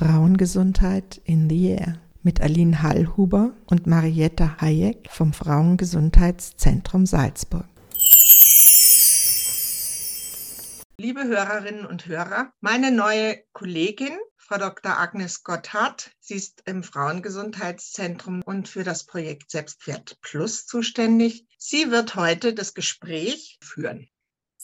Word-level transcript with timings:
Frauengesundheit 0.00 1.20
in 1.24 1.50
the 1.50 1.72
Air 1.72 2.00
mit 2.22 2.40
Aline 2.40 2.82
Hallhuber 2.82 3.52
und 3.66 3.86
Marietta 3.86 4.56
Hayek 4.58 5.10
vom 5.10 5.34
Frauengesundheitszentrum 5.34 7.04
Salzburg. 7.04 7.66
Liebe 10.96 11.24
Hörerinnen 11.24 11.84
und 11.84 12.06
Hörer, 12.06 12.50
meine 12.62 12.90
neue 12.90 13.42
Kollegin, 13.52 14.16
Frau 14.38 14.56
Dr. 14.56 14.98
Agnes 14.98 15.44
Gotthard, 15.44 16.12
sie 16.18 16.36
ist 16.36 16.62
im 16.64 16.82
Frauengesundheitszentrum 16.82 18.40
und 18.42 18.70
für 18.70 18.84
das 18.84 19.04
Projekt 19.04 19.50
Selbstwert 19.50 20.16
Plus 20.22 20.64
zuständig. 20.64 21.44
Sie 21.58 21.90
wird 21.90 22.14
heute 22.14 22.54
das 22.54 22.72
Gespräch 22.72 23.58
führen. 23.62 24.08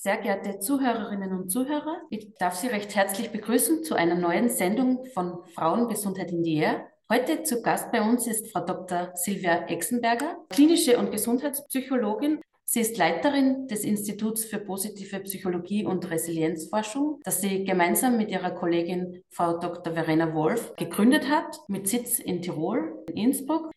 Sehr 0.07 0.19
geehrte 0.19 0.61
Zuhörerinnen 0.61 1.33
und 1.33 1.51
Zuhörer, 1.51 2.01
ich 2.11 2.33
darf 2.39 2.55
Sie 2.55 2.69
recht 2.69 2.95
herzlich 2.95 3.31
begrüßen 3.31 3.83
zu 3.83 3.97
einer 3.97 4.15
neuen 4.15 4.49
Sendung 4.49 5.05
von 5.07 5.45
Frauengesundheit 5.53 6.31
in 6.31 6.45
die 6.45 6.59
Air. 6.59 6.87
Heute 7.11 7.43
zu 7.43 7.61
Gast 7.61 7.91
bei 7.91 8.01
uns 8.01 8.29
ist 8.29 8.53
Frau 8.53 8.65
Dr. 8.65 9.11
Silvia 9.15 9.67
Exenberger, 9.67 10.37
klinische 10.49 10.97
und 10.97 11.11
Gesundheitspsychologin. 11.11 12.41
Sie 12.65 12.83
ist 12.83 12.97
Leiterin 12.99 13.67
des 13.67 13.83
Instituts 13.83 14.45
für 14.45 14.59
positive 14.59 15.19
Psychologie 15.19 15.85
und 15.85 16.09
Resilienzforschung, 16.09 17.19
das 17.25 17.41
sie 17.41 17.65
gemeinsam 17.65 18.17
mit 18.17 18.31
ihrer 18.31 18.53
Kollegin 18.53 19.25
Frau 19.31 19.59
Dr. 19.59 19.93
Verena 19.93 20.33
Wolf 20.35 20.73
gegründet 20.77 21.29
hat, 21.29 21.59
mit 21.67 21.89
Sitz 21.89 22.21
in 22.21 22.43
Tirol, 22.43 23.05
in 23.09 23.17
Innsbruck. 23.17 23.73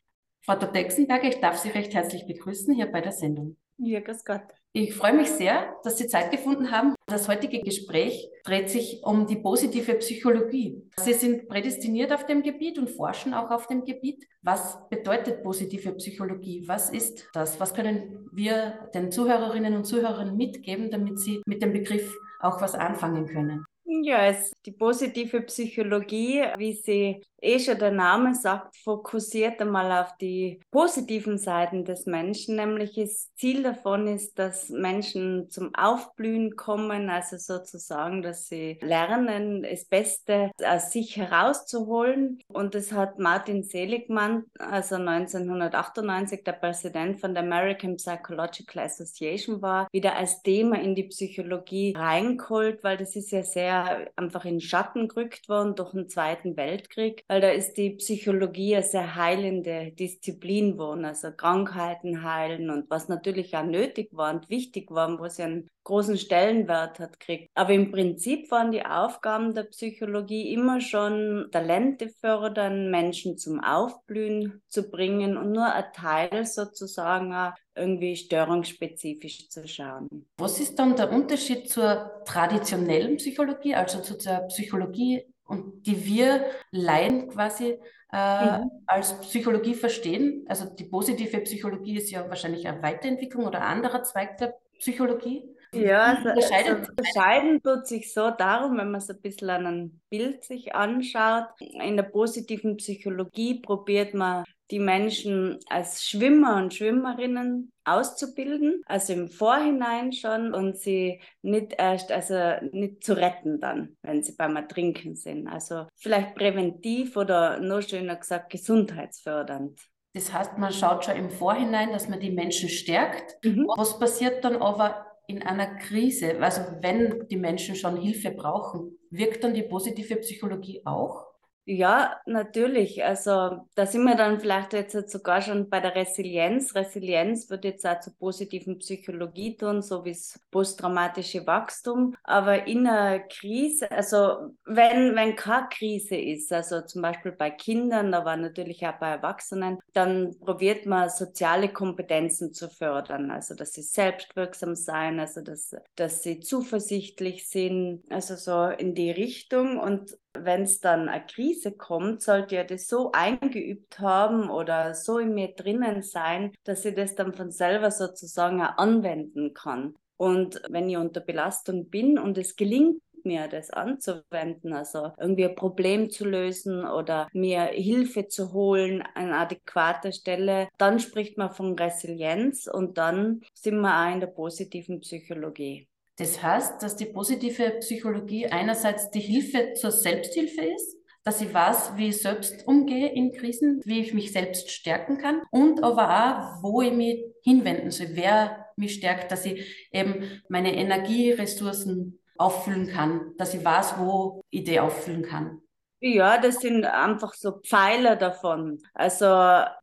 Frau 0.45 0.53
Dr. 0.53 0.75
Exenberger, 0.75 1.27
ich 1.27 1.39
darf 1.39 1.57
Sie 1.57 1.69
recht 1.69 1.95
herzlich 1.95 2.27
begrüßen 2.27 2.75
hier 2.75 2.85
bei 2.85 3.01
der 3.01 3.13
Sendung. 3.13 3.57
Ja, 3.81 4.01
grüß 4.01 4.25
Gott. 4.25 4.41
Ich 4.73 4.93
freue 4.93 5.13
mich 5.13 5.29
sehr, 5.29 5.73
dass 5.83 5.97
Sie 5.97 6.07
Zeit 6.07 6.29
gefunden 6.29 6.69
haben. 6.69 6.93
Das 7.07 7.27
heutige 7.27 7.59
Gespräch 7.61 8.29
dreht 8.43 8.69
sich 8.69 9.01
um 9.03 9.25
die 9.25 9.37
positive 9.37 9.95
Psychologie. 9.95 10.83
Sie 10.99 11.13
sind 11.13 11.47
prädestiniert 11.47 12.13
auf 12.13 12.25
dem 12.27 12.43
Gebiet 12.43 12.77
und 12.77 12.89
forschen 12.89 13.33
auch 13.33 13.49
auf 13.49 13.65
dem 13.65 13.83
Gebiet. 13.83 14.27
Was 14.43 14.77
bedeutet 14.89 15.43
positive 15.43 15.93
Psychologie? 15.93 16.63
Was 16.67 16.91
ist 16.91 17.27
das? 17.33 17.59
Was 17.59 17.73
können 17.73 18.29
wir 18.31 18.89
den 18.93 19.11
Zuhörerinnen 19.11 19.75
und 19.75 19.85
Zuhörern 19.85 20.37
mitgeben, 20.37 20.91
damit 20.91 21.19
sie 21.19 21.41
mit 21.47 21.63
dem 21.63 21.73
Begriff 21.73 22.13
auch 22.39 22.61
was 22.61 22.75
anfangen 22.75 23.25
können? 23.25 23.65
Ja, 23.85 24.27
es, 24.27 24.51
die 24.67 24.71
positive 24.71 25.41
Psychologie, 25.41 26.43
wie 26.57 26.73
sie 26.73 27.23
eh 27.41 27.59
schon 27.59 27.77
der 27.79 27.91
Name 27.91 28.35
sagt, 28.35 28.75
fokussiert 28.77 29.61
einmal 29.61 29.91
auf 30.03 30.15
die 30.17 30.59
positiven 30.71 31.37
Seiten 31.37 31.85
des 31.85 32.05
Menschen. 32.05 32.55
Nämlich 32.55 32.95
das 32.95 33.33
Ziel 33.35 33.63
davon 33.63 34.07
ist, 34.07 34.37
dass 34.39 34.69
Menschen 34.69 35.49
zum 35.49 35.73
Aufblühen 35.75 36.55
kommen, 36.55 37.09
also 37.09 37.37
sozusagen, 37.37 38.21
dass 38.21 38.47
sie 38.47 38.79
lernen, 38.81 39.63
das 39.63 39.85
Beste 39.85 40.51
aus 40.63 40.91
sich 40.91 41.17
herauszuholen. 41.17 42.39
Und 42.47 42.75
das 42.75 42.91
hat 42.91 43.19
Martin 43.19 43.63
Seligmann, 43.63 44.45
also 44.57 44.95
1998 44.95 46.43
der 46.43 46.53
Präsident 46.53 47.19
von 47.19 47.33
der 47.33 47.43
American 47.43 47.97
Psychological 47.97 48.83
Association 48.83 49.61
war, 49.61 49.87
wieder 49.91 50.15
als 50.15 50.41
Thema 50.41 50.79
in 50.81 50.95
die 50.95 51.03
Psychologie 51.03 51.93
reingeholt, 51.95 52.83
weil 52.83 52.97
das 52.97 53.15
ist 53.15 53.31
ja 53.31 53.43
sehr 53.43 54.11
einfach 54.15 54.45
in 54.45 54.61
Schatten 54.61 55.07
gerückt 55.07 55.49
worden 55.49 55.75
durch 55.75 55.91
den 55.91 56.09
Zweiten 56.09 56.57
Weltkrieg, 56.57 57.23
weil 57.29 57.41
da 57.41 57.49
ist 57.49 57.77
die 57.77 57.91
Psychologie 57.91 58.75
eine 58.75 58.83
sehr 58.83 59.15
heilende 59.15 59.91
Disziplin 59.91 60.73
geworden, 60.73 61.05
also 61.05 61.31
Krankheiten 61.31 62.23
heilen 62.23 62.71
und 62.71 62.89
was 62.89 63.07
natürlich 63.07 63.55
auch 63.55 63.63
nötig 63.63 64.09
war 64.13 64.33
und 64.33 64.49
wichtig 64.49 64.89
war, 64.89 65.19
wo 65.19 65.27
sie 65.27 65.43
einen 65.43 65.69
großen 65.83 66.17
Stellenwert 66.17 66.99
hat 66.99 67.19
gekriegt. 67.19 67.51
Aber 67.53 67.71
im 67.73 67.91
Prinzip 67.91 68.49
waren 68.49 68.71
die 68.71 68.83
Aufgaben 68.83 69.53
der 69.53 69.63
Psychologie 69.63 70.51
immer 70.53 70.81
schon 70.81 71.49
Talente 71.51 72.09
fördern, 72.09 72.89
Menschen 72.89 73.37
zum 73.37 73.63
Aufblühen 73.63 74.63
zu 74.67 74.89
bringen 74.89 75.37
und 75.37 75.51
nur 75.51 75.71
ein 75.71 75.93
Teil 75.93 76.45
sozusagen 76.47 77.33
auch 77.35 77.53
irgendwie 77.75 78.15
störungsspezifisch 78.15 79.49
zu 79.49 79.67
schauen. 79.67 80.27
Was 80.37 80.59
ist 80.59 80.79
dann 80.79 80.95
der 80.95 81.11
Unterschied 81.11 81.69
zur 81.69 82.23
traditionellen 82.25 83.17
Psychologie, 83.17 83.75
also 83.75 84.01
zu 84.01 84.17
der 84.17 84.41
Psychologie, 84.47 85.25
und 85.49 85.85
die 85.85 86.05
wir 86.05 86.45
Laien 86.71 87.29
quasi 87.29 87.77
äh, 88.13 88.59
mhm. 88.59 88.71
als 88.85 89.19
Psychologie 89.21 89.75
verstehen? 89.75 90.45
Also 90.47 90.65
die 90.65 90.85
positive 90.85 91.39
Psychologie 91.41 91.97
ist 91.97 92.11
ja 92.11 92.27
wahrscheinlich 92.29 92.67
eine 92.67 92.81
Weiterentwicklung 92.81 93.45
oder 93.45 93.61
ein 93.61 93.77
anderer 93.77 94.03
Zweig 94.03 94.37
der 94.37 94.55
Psychologie. 94.77 95.43
Ja, 95.71 96.15
also, 96.15 96.29
also 96.29 96.75
unterscheiden 96.75 97.61
tut 97.61 97.85
sich 97.85 98.11
so 98.11 98.31
darum, 98.31 98.77
wenn 98.77 98.89
man 98.89 99.01
so 99.01 99.13
ein 99.13 99.21
bisschen 99.21 99.49
an 99.51 99.67
ein 99.67 100.01
Bild 100.09 100.43
sich 100.43 100.73
anschaut. 100.73 101.45
In 101.59 101.95
der 101.95 102.03
positiven 102.03 102.77
Psychologie 102.77 103.61
probiert 103.61 104.15
man 104.15 104.45
die 104.71 104.79
Menschen 104.79 105.59
als 105.67 106.05
Schwimmer 106.05 106.57
und 106.57 106.73
Schwimmerinnen 106.73 107.71
auszubilden, 107.85 108.83
also 108.85 109.13
im 109.13 109.29
Vorhinein 109.29 110.13
schon 110.13 110.53
und 110.53 110.77
sie 110.77 111.21
nicht 111.41 111.73
erst, 111.77 112.11
also 112.11 112.35
nicht 112.71 113.03
zu 113.03 113.17
retten 113.17 113.59
dann, 113.59 113.97
wenn 114.03 114.21
sie 114.21 114.35
beim 114.35 114.55
Ertrinken 114.55 115.15
sind. 115.15 115.47
Also 115.47 115.87
vielleicht 115.95 116.35
präventiv 116.35 117.17
oder 117.17 117.59
noch 117.59 117.81
schöner 117.81 118.15
gesagt 118.15 118.51
gesundheitsfördernd. 118.51 119.79
Das 120.13 120.33
heißt, 120.33 120.57
man 120.57 120.73
schaut 120.73 121.05
schon 121.05 121.15
im 121.15 121.29
Vorhinein, 121.29 121.91
dass 121.91 122.09
man 122.09 122.19
die 122.19 122.31
Menschen 122.31 122.69
stärkt. 122.69 123.43
Mhm. 123.43 123.67
Was 123.75 123.99
passiert 123.99 124.43
dann 124.43 124.57
aber 124.57 125.05
in 125.27 125.43
einer 125.43 125.77
Krise? 125.77 126.39
Also 126.41 126.61
wenn 126.81 127.27
die 127.27 127.37
Menschen 127.37 127.75
schon 127.75 127.97
Hilfe 127.97 128.31
brauchen, 128.31 128.97
wirkt 129.11 129.43
dann 129.43 129.53
die 129.53 129.63
positive 129.63 130.15
Psychologie 130.17 130.81
auch? 130.85 131.28
Ja, 131.71 132.19
natürlich. 132.25 133.03
Also 133.03 133.67
da 133.75 133.85
sind 133.85 134.03
wir 134.03 134.15
dann 134.15 134.39
vielleicht 134.39 134.73
jetzt 134.73 135.11
sogar 135.11 135.39
schon 135.39 135.69
bei 135.69 135.79
der 135.79 135.93
Resilienz. 135.93 136.73
Resilienz 136.73 137.47
wird 137.51 137.63
jetzt 137.63 137.85
auch 137.85 137.99
zur 137.99 138.17
positiven 138.17 138.79
Psychologie 138.79 139.55
tun, 139.55 139.83
so 139.83 140.03
wie 140.03 140.13
das 140.13 140.39
posttraumatische 140.49 141.45
Wachstum. 141.45 142.15
Aber 142.23 142.65
in 142.65 142.87
einer 142.87 143.19
Krise, 143.19 143.91
also 143.91 144.55
wenn, 144.65 145.15
wenn 145.15 145.35
keine 145.35 145.67
Krise 145.69 146.15
ist, 146.15 146.51
also 146.51 146.81
zum 146.81 147.03
Beispiel 147.03 147.33
bei 147.33 147.51
Kindern, 147.51 148.15
aber 148.15 148.35
natürlich 148.35 148.87
auch 148.87 148.97
bei 148.97 149.11
Erwachsenen, 149.11 149.77
dann 149.93 150.35
probiert 150.39 150.87
man 150.87 151.07
soziale 151.11 151.69
Kompetenzen 151.69 152.51
zu 152.51 152.67
fördern. 152.67 153.29
Also 153.29 153.53
dass 153.53 153.73
sie 153.73 153.83
selbstwirksam 153.83 154.73
sein, 154.73 155.19
also 155.19 155.41
dass, 155.41 155.75
dass 155.95 156.23
sie 156.23 156.39
zuversichtlich 156.39 157.47
sind, 157.47 158.01
also 158.09 158.35
so 158.35 158.69
in 158.75 158.95
die 158.95 159.11
Richtung. 159.11 159.77
Und 159.77 160.17
wenn 160.33 160.63
es 160.63 160.79
dann 160.79 161.09
eine 161.09 161.25
Krise 161.25 161.71
kommt, 161.71 162.21
sollte 162.21 162.55
ja 162.55 162.63
das 162.63 162.87
so 162.87 163.11
eingeübt 163.11 163.99
haben 163.99 164.49
oder 164.49 164.93
so 164.93 165.17
in 165.19 165.33
mir 165.33 165.53
drinnen 165.55 166.01
sein, 166.01 166.53
dass 166.63 166.85
ich 166.85 166.95
das 166.95 167.15
dann 167.15 167.33
von 167.33 167.51
selber 167.51 167.91
sozusagen 167.91 168.61
auch 168.61 168.77
anwenden 168.77 169.53
kann. 169.53 169.95
Und 170.17 170.61
wenn 170.69 170.89
ich 170.89 170.97
unter 170.97 171.21
Belastung 171.21 171.89
bin 171.89 172.19
und 172.19 172.37
es 172.37 172.55
gelingt 172.55 173.01
mir, 173.23 173.47
das 173.47 173.69
anzuwenden, 173.69 174.73
also 174.73 175.11
irgendwie 175.17 175.45
ein 175.45 175.55
Problem 175.55 176.09
zu 176.09 176.25
lösen 176.25 176.85
oder 176.85 177.27
mir 177.33 177.63
Hilfe 177.63 178.27
zu 178.27 178.53
holen 178.53 179.03
an 179.15 179.33
adäquater 179.33 180.11
Stelle, 180.11 180.69
dann 180.77 180.99
spricht 180.99 181.37
man 181.37 181.51
von 181.51 181.77
Resilienz 181.77 182.67
und 182.67 182.97
dann 182.97 183.41
sind 183.53 183.79
wir 183.81 183.93
auch 183.93 184.13
in 184.13 184.19
der 184.21 184.27
positiven 184.27 185.01
Psychologie. 185.01 185.88
Das 186.19 186.43
heißt, 186.43 186.83
dass 186.83 186.97
die 186.97 187.05
positive 187.05 187.77
Psychologie 187.79 188.45
einerseits 188.47 189.09
die 189.09 189.21
Hilfe 189.21 189.73
zur 189.73 189.91
Selbsthilfe 189.91 190.65
ist, 190.65 190.97
dass 191.23 191.39
ich 191.39 191.53
weiß, 191.53 191.93
wie 191.95 192.09
ich 192.09 192.21
selbst 192.21 192.67
umgehe 192.67 193.07
in 193.07 193.31
Krisen, 193.31 193.81
wie 193.85 194.01
ich 194.01 194.13
mich 194.13 194.33
selbst 194.33 194.69
stärken 194.69 195.17
kann 195.17 195.41
und 195.49 195.81
aber 195.81 196.09
auch, 196.09 196.63
wo 196.63 196.81
ich 196.81 196.91
mich 196.91 197.23
hinwenden 197.43 197.91
soll, 197.91 198.09
wer 198.11 198.65
mich 198.75 198.95
stärkt, 198.95 199.31
dass 199.31 199.45
ich 199.45 199.89
eben 199.93 200.41
meine 200.49 200.75
Energieressourcen 200.75 202.19
auffüllen 202.37 202.87
kann, 202.87 203.33
dass 203.37 203.53
ich 203.53 203.63
weiß, 203.63 203.95
wo 203.99 204.41
ich 204.49 204.65
die 204.65 204.79
auffüllen 204.79 205.23
kann. 205.23 205.61
Ja, 206.01 206.37
das 206.39 206.61
sind 206.61 206.85
einfach 206.85 207.33
so 207.33 207.59
Pfeiler 207.59 208.15
davon. 208.15 208.79
Also 208.93 209.25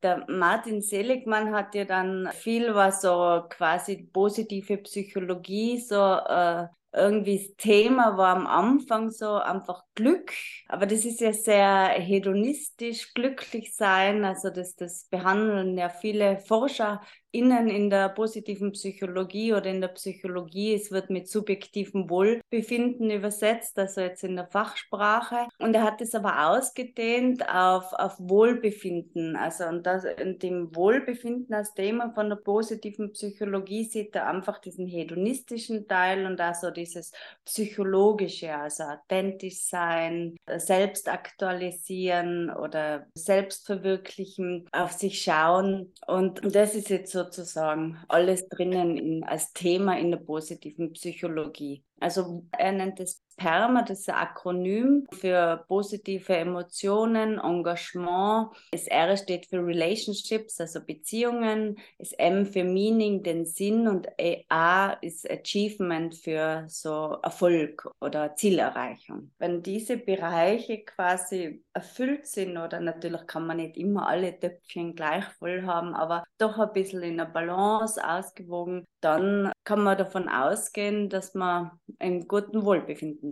der 0.02 0.24
Martin 0.28 0.80
Seligmann 0.80 1.54
hat 1.54 1.74
ja 1.74 1.84
dann 1.84 2.30
viel, 2.32 2.74
was 2.74 3.02
so 3.02 3.42
quasi 3.50 4.08
positive 4.14 4.78
Psychologie 4.78 5.78
so 5.78 5.94
äh, 5.96 6.68
irgendwie 6.94 7.36
das 7.46 7.56
Thema 7.58 8.16
war 8.16 8.34
am 8.34 8.46
Anfang 8.46 9.10
so 9.10 9.34
einfach 9.34 9.82
Glück, 9.94 10.32
aber 10.68 10.86
das 10.86 11.04
ist 11.04 11.20
ja 11.20 11.34
sehr 11.34 11.88
hedonistisch, 11.90 13.12
glücklich 13.12 13.74
sein, 13.76 14.24
also 14.24 14.48
das, 14.48 14.74
das 14.76 15.04
behandeln 15.10 15.76
ja 15.76 15.90
viele 15.90 16.38
Forscher 16.38 17.02
innen 17.36 17.68
in 17.68 17.90
der 17.90 18.08
positiven 18.08 18.72
Psychologie 18.72 19.52
oder 19.52 19.66
in 19.66 19.80
der 19.80 19.88
Psychologie, 19.88 20.74
es 20.74 20.90
wird 20.90 21.10
mit 21.10 21.28
subjektivem 21.28 22.08
Wohlbefinden 22.08 23.10
übersetzt, 23.10 23.78
also 23.78 24.00
jetzt 24.00 24.24
in 24.24 24.36
der 24.36 24.46
Fachsprache. 24.46 25.48
Und 25.58 25.74
er 25.74 25.82
hat 25.82 26.00
es 26.00 26.14
aber 26.14 26.48
ausgedehnt 26.48 27.48
auf, 27.48 27.92
auf 27.92 28.14
Wohlbefinden. 28.18 29.36
Also 29.36 29.66
und 29.66 29.86
das, 29.86 30.04
in 30.04 30.38
dem 30.38 30.74
Wohlbefinden 30.74 31.54
als 31.54 31.74
Thema 31.74 32.10
von 32.12 32.28
der 32.28 32.36
positiven 32.36 33.12
Psychologie 33.12 33.84
sieht 33.84 34.14
er 34.14 34.28
einfach 34.28 34.58
diesen 34.58 34.86
hedonistischen 34.86 35.86
Teil 35.88 36.26
und 36.26 36.40
also 36.40 36.70
dieses 36.70 37.12
psychologische, 37.44 38.54
also 38.54 38.84
authentisch 38.84 39.60
sein, 39.60 40.36
selbst 40.56 41.08
aktualisieren 41.08 42.50
oder 42.50 43.06
selbst 43.14 43.66
verwirklichen, 43.66 44.68
auf 44.72 44.92
sich 44.92 45.22
schauen. 45.22 45.92
Und 46.06 46.40
das 46.54 46.74
ist 46.74 46.90
jetzt 46.90 47.12
sozusagen 47.26 47.98
alles 48.08 48.48
drinnen 48.48 48.96
in, 48.96 49.24
als 49.24 49.52
Thema 49.52 49.98
in 49.98 50.10
der 50.10 50.18
positiven 50.18 50.92
Psychologie. 50.92 51.84
Also 52.00 52.44
er 52.52 52.72
nennt 52.72 53.00
es 53.00 53.22
PERMA, 53.36 53.82
das 53.82 54.00
ist 54.00 54.08
ein 54.08 54.16
Akronym 54.16 55.06
für 55.12 55.64
positive 55.68 56.34
Emotionen, 56.34 57.38
Engagement. 57.38 58.48
Das 58.72 58.86
R 58.86 59.16
steht 59.16 59.46
für 59.46 59.64
Relationships, 59.64 60.60
also 60.60 60.80
Beziehungen. 60.80 61.78
Das 61.98 62.12
M 62.12 62.46
für 62.46 62.64
Meaning, 62.64 63.22
den 63.22 63.44
Sinn 63.44 63.88
und 63.88 64.08
A 64.48 64.92
ist 65.02 65.30
Achievement 65.30 66.14
für 66.14 66.64
so 66.68 67.18
Erfolg 67.22 67.88
oder 68.00 68.34
Zielerreichung. 68.36 69.30
Wenn 69.38 69.62
diese 69.62 69.98
Bereiche 69.98 70.84
quasi 70.84 71.62
erfüllt 71.74 72.26
sind, 72.26 72.56
oder 72.56 72.80
natürlich 72.80 73.26
kann 73.26 73.46
man 73.46 73.58
nicht 73.58 73.76
immer 73.76 74.08
alle 74.08 74.38
Töpfchen 74.38 74.94
gleich 74.94 75.24
voll 75.38 75.62
haben, 75.62 75.94
aber 75.94 76.24
doch 76.38 76.58
ein 76.58 76.72
bisschen 76.72 77.02
in 77.02 77.18
der 77.18 77.26
Balance 77.26 78.02
ausgewogen, 78.02 78.86
dann 79.00 79.52
kann 79.64 79.82
man 79.82 79.98
davon 79.98 80.28
ausgehen, 80.28 81.08
dass 81.08 81.34
man 81.34 81.72
im 81.98 82.26
guten 82.26 82.64
Wohlbefindensbereich 82.64 83.25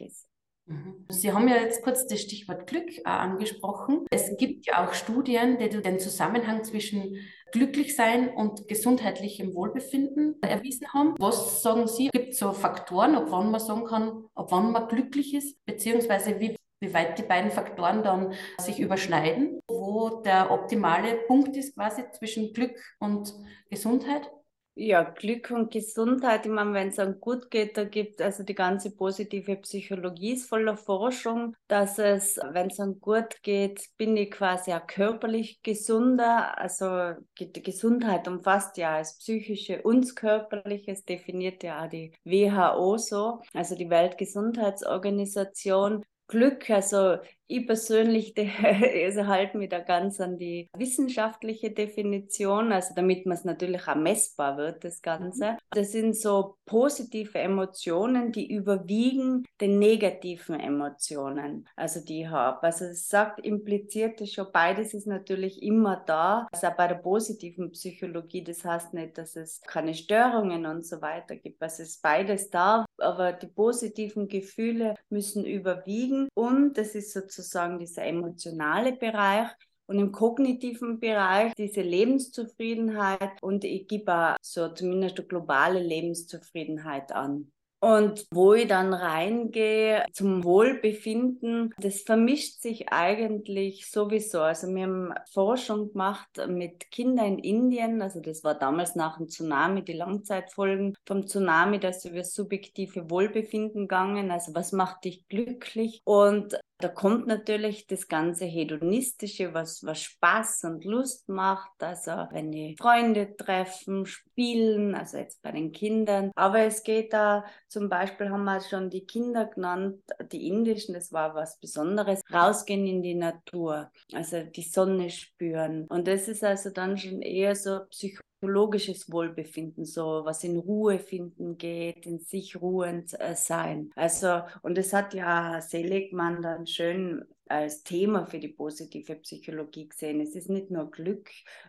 ist. 0.00 0.28
Mhm. 0.66 1.06
Sie 1.08 1.32
haben 1.32 1.48
ja 1.48 1.56
jetzt 1.56 1.82
kurz 1.82 2.06
das 2.06 2.20
Stichwort 2.20 2.66
Glück 2.66 2.98
äh, 2.98 3.02
angesprochen. 3.04 4.04
Es 4.10 4.36
gibt 4.36 4.66
ja 4.66 4.84
auch 4.84 4.94
Studien, 4.94 5.58
die 5.58 5.68
den 5.68 6.00
Zusammenhang 6.00 6.64
zwischen 6.64 7.16
Glücklichsein 7.52 8.28
und 8.30 8.66
gesundheitlichem 8.66 9.54
Wohlbefinden 9.54 10.36
erwiesen 10.42 10.92
haben. 10.92 11.14
Was 11.18 11.62
sagen 11.62 11.86
Sie? 11.86 12.08
Gibt 12.12 12.30
es 12.30 12.38
so 12.38 12.52
Faktoren, 12.52 13.16
ob 13.16 13.30
wann 13.30 13.50
man 13.50 13.60
sagen 13.60 13.84
kann, 13.84 14.24
ob 14.34 14.50
wann 14.50 14.72
man 14.72 14.88
glücklich 14.88 15.34
ist, 15.34 15.64
beziehungsweise 15.64 16.40
wie, 16.40 16.56
wie 16.80 16.92
weit 16.92 17.18
die 17.18 17.22
beiden 17.22 17.52
Faktoren 17.52 18.02
dann 18.02 18.34
sich 18.58 18.80
überschneiden, 18.80 19.60
wo 19.68 20.20
der 20.22 20.50
optimale 20.50 21.14
Punkt 21.28 21.56
ist 21.56 21.76
quasi 21.76 22.02
zwischen 22.10 22.52
Glück 22.52 22.76
und 22.98 23.32
Gesundheit? 23.70 24.28
Ja, 24.78 25.04
Glück 25.04 25.50
und 25.52 25.72
Gesundheit, 25.72 26.44
ich 26.44 26.52
meine, 26.52 26.74
wenn 26.74 26.88
es 26.88 26.98
einem 26.98 27.18
gut 27.18 27.50
geht, 27.50 27.78
da 27.78 27.84
gibt 27.84 28.20
also 28.20 28.42
die 28.42 28.54
ganze 28.54 28.94
positive 28.94 29.56
Psychologie 29.56 30.34
ist 30.34 30.50
voller 30.50 30.76
Forschung, 30.76 31.56
dass 31.66 31.98
es, 31.98 32.38
wenn 32.50 32.66
es 32.66 32.78
einem 32.78 33.00
gut 33.00 33.42
geht, 33.42 33.88
bin 33.96 34.14
ich 34.18 34.30
quasi 34.30 34.74
auch 34.74 34.86
körperlich 34.86 35.62
gesunder. 35.62 36.58
Also 36.58 37.14
die 37.40 37.62
Gesundheit 37.62 38.28
umfasst 38.28 38.76
ja 38.76 38.96
als 38.96 39.16
psychische 39.16 39.80
und 39.80 40.14
körperliches, 40.14 41.06
definiert 41.06 41.62
ja 41.62 41.86
auch 41.86 41.88
die 41.88 42.12
WHO 42.24 42.98
so, 42.98 43.40
also 43.54 43.76
die 43.76 43.88
Weltgesundheitsorganisation. 43.88 46.04
Glück, 46.28 46.68
also 46.68 47.16
ich 47.48 47.66
persönlich 47.66 48.34
also 49.06 49.26
halte 49.26 49.58
mich 49.58 49.68
da 49.68 49.78
ganz 49.80 50.20
an 50.20 50.36
die 50.36 50.68
wissenschaftliche 50.76 51.70
Definition, 51.70 52.72
also 52.72 52.94
damit 52.94 53.26
man 53.26 53.36
es 53.36 53.44
natürlich 53.44 53.86
auch 53.86 53.94
messbar 53.94 54.56
wird, 54.56 54.84
das 54.84 55.00
Ganze. 55.00 55.52
Mhm. 55.52 55.56
Das 55.70 55.92
sind 55.92 56.16
so 56.16 56.56
positive 56.66 57.38
Emotionen, 57.38 58.32
die 58.32 58.50
überwiegen 58.52 59.44
den 59.60 59.78
negativen 59.78 60.58
Emotionen, 60.58 61.68
also 61.76 62.00
die 62.00 62.22
ich 62.22 62.28
habe. 62.28 62.62
Also 62.62 62.86
es 62.86 63.08
sagt, 63.08 63.44
impliziert 63.44 64.20
es 64.20 64.32
schon, 64.32 64.46
beides 64.52 64.94
ist 64.94 65.06
natürlich 65.06 65.62
immer 65.62 66.02
da. 66.06 66.48
Also 66.52 66.66
auch 66.68 66.76
bei 66.76 66.88
der 66.88 66.96
positiven 66.96 67.70
Psychologie, 67.70 68.42
das 68.42 68.64
heißt 68.64 68.94
nicht, 68.94 69.18
dass 69.18 69.36
es 69.36 69.60
keine 69.62 69.94
Störungen 69.94 70.66
und 70.66 70.84
so 70.84 71.00
weiter 71.00 71.36
gibt. 71.36 71.62
Also 71.62 71.82
es 71.82 71.90
ist 71.90 72.02
beides 72.02 72.50
da, 72.50 72.84
aber 72.98 73.32
die 73.32 73.46
positiven 73.46 74.28
Gefühle 74.28 74.94
müssen 75.10 75.44
überwiegen 75.44 76.28
und 76.34 76.76
das 76.76 76.94
ist 76.94 77.12
sozusagen 77.12 77.35
sozusagen 77.36 77.78
dieser 77.78 78.04
emotionale 78.04 78.92
Bereich 78.92 79.48
und 79.86 79.98
im 79.98 80.12
kognitiven 80.12 80.98
Bereich 81.00 81.54
diese 81.54 81.82
Lebenszufriedenheit 81.82 83.42
und 83.42 83.64
ich 83.64 83.86
gebe 83.86 84.12
auch 84.12 84.36
so 84.42 84.68
zumindest 84.68 85.18
eine 85.18 85.28
globale 85.28 85.80
Lebenszufriedenheit 85.80 87.12
an. 87.12 87.52
Und 87.78 88.26
wo 88.32 88.54
ich 88.54 88.66
dann 88.66 88.94
reingehe 88.94 90.04
zum 90.12 90.44
Wohlbefinden, 90.44 91.74
das 91.78 92.00
vermischt 92.00 92.60
sich 92.60 92.88
eigentlich 92.88 93.90
sowieso. 93.90 94.40
Also 94.40 94.66
wir 94.68 94.84
haben 94.84 95.12
Forschung 95.30 95.92
gemacht 95.92 96.28
mit 96.48 96.90
Kindern 96.90 97.38
in 97.38 97.38
Indien, 97.38 98.00
also 98.00 98.20
das 98.20 98.42
war 98.42 98.54
damals 98.54 98.96
nach 98.96 99.18
dem 99.18 99.28
Tsunami, 99.28 99.84
die 99.84 99.92
Langzeitfolgen 99.92 100.96
vom 101.06 101.26
Tsunami, 101.26 101.78
dass 101.78 102.06
über 102.06 102.24
subjektive 102.24 103.10
Wohlbefinden 103.10 103.82
gegangen, 103.82 104.30
also 104.30 104.54
was 104.54 104.72
macht 104.72 105.04
dich 105.04 105.28
glücklich? 105.28 106.00
Und 106.04 106.58
da 106.78 106.88
kommt 106.88 107.26
natürlich 107.26 107.86
das 107.86 108.06
ganze 108.08 108.44
Hedonistische, 108.44 109.54
was, 109.54 109.84
was 109.84 110.02
Spaß 110.02 110.64
und 110.64 110.84
Lust 110.84 111.28
macht. 111.28 111.82
Also 111.82 112.10
wenn 112.30 112.52
die 112.52 112.76
Freunde 112.78 113.34
treffen, 113.36 114.04
spielen, 114.04 114.94
also 114.94 115.16
jetzt 115.16 115.40
bei 115.42 115.52
den 115.52 115.72
Kindern. 115.72 116.30
Aber 116.34 116.60
es 116.60 116.82
geht 116.82 117.12
da, 117.14 117.44
zum 117.68 117.88
Beispiel 117.88 118.28
haben 118.28 118.44
wir 118.44 118.60
schon 118.60 118.90
die 118.90 119.06
Kinder 119.06 119.46
genannt, 119.46 120.02
die 120.32 120.48
indischen, 120.48 120.94
das 120.94 121.12
war 121.12 121.34
was 121.34 121.58
Besonderes, 121.58 122.22
rausgehen 122.32 122.86
in 122.86 123.02
die 123.02 123.14
Natur, 123.14 123.90
also 124.12 124.42
die 124.42 124.62
Sonne 124.62 125.08
spüren. 125.08 125.86
Und 125.88 126.06
das 126.06 126.28
ist 126.28 126.44
also 126.44 126.70
dann 126.70 126.98
schon 126.98 127.22
eher 127.22 127.56
so 127.56 127.80
psychologisch 127.90 128.26
psychologisches 128.46 129.10
Wohlbefinden, 129.10 129.84
so 129.84 130.24
was 130.24 130.44
in 130.44 130.56
Ruhe 130.56 130.98
finden 130.98 131.58
geht, 131.58 132.06
in 132.06 132.20
sich 132.20 132.60
ruhend 132.60 133.18
äh, 133.20 133.34
sein. 133.34 133.90
Also, 133.96 134.42
und 134.62 134.78
das 134.78 134.92
hat 134.92 135.14
ja 135.14 135.60
Seligmann 135.60 136.42
dann 136.42 136.66
schön 136.66 137.24
als 137.48 137.82
Thema 137.82 138.26
für 138.26 138.38
die 138.38 138.48
positive 138.48 139.16
Psychologie 139.16 139.88
gesehen. 139.88 140.20
Es 140.20 140.36
ist 140.36 140.48
nicht 140.48 140.70
nur 140.70 140.90
Glück, 140.90 141.28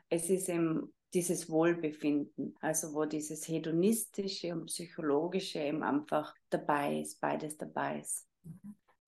es 0.10 0.30
ist 0.30 0.50
eben 0.50 0.94
dieses 1.14 1.50
Wohlbefinden, 1.50 2.56
also 2.62 2.94
wo 2.94 3.06
dieses 3.06 3.48
hedonistische 3.48 4.54
und 4.54 4.68
psychologische 4.68 5.60
eben 5.60 5.82
einfach 5.82 6.36
dabei 6.50 7.00
ist, 7.00 7.20
beides 7.20 7.58
dabei 7.58 8.02
ist. 8.02 8.28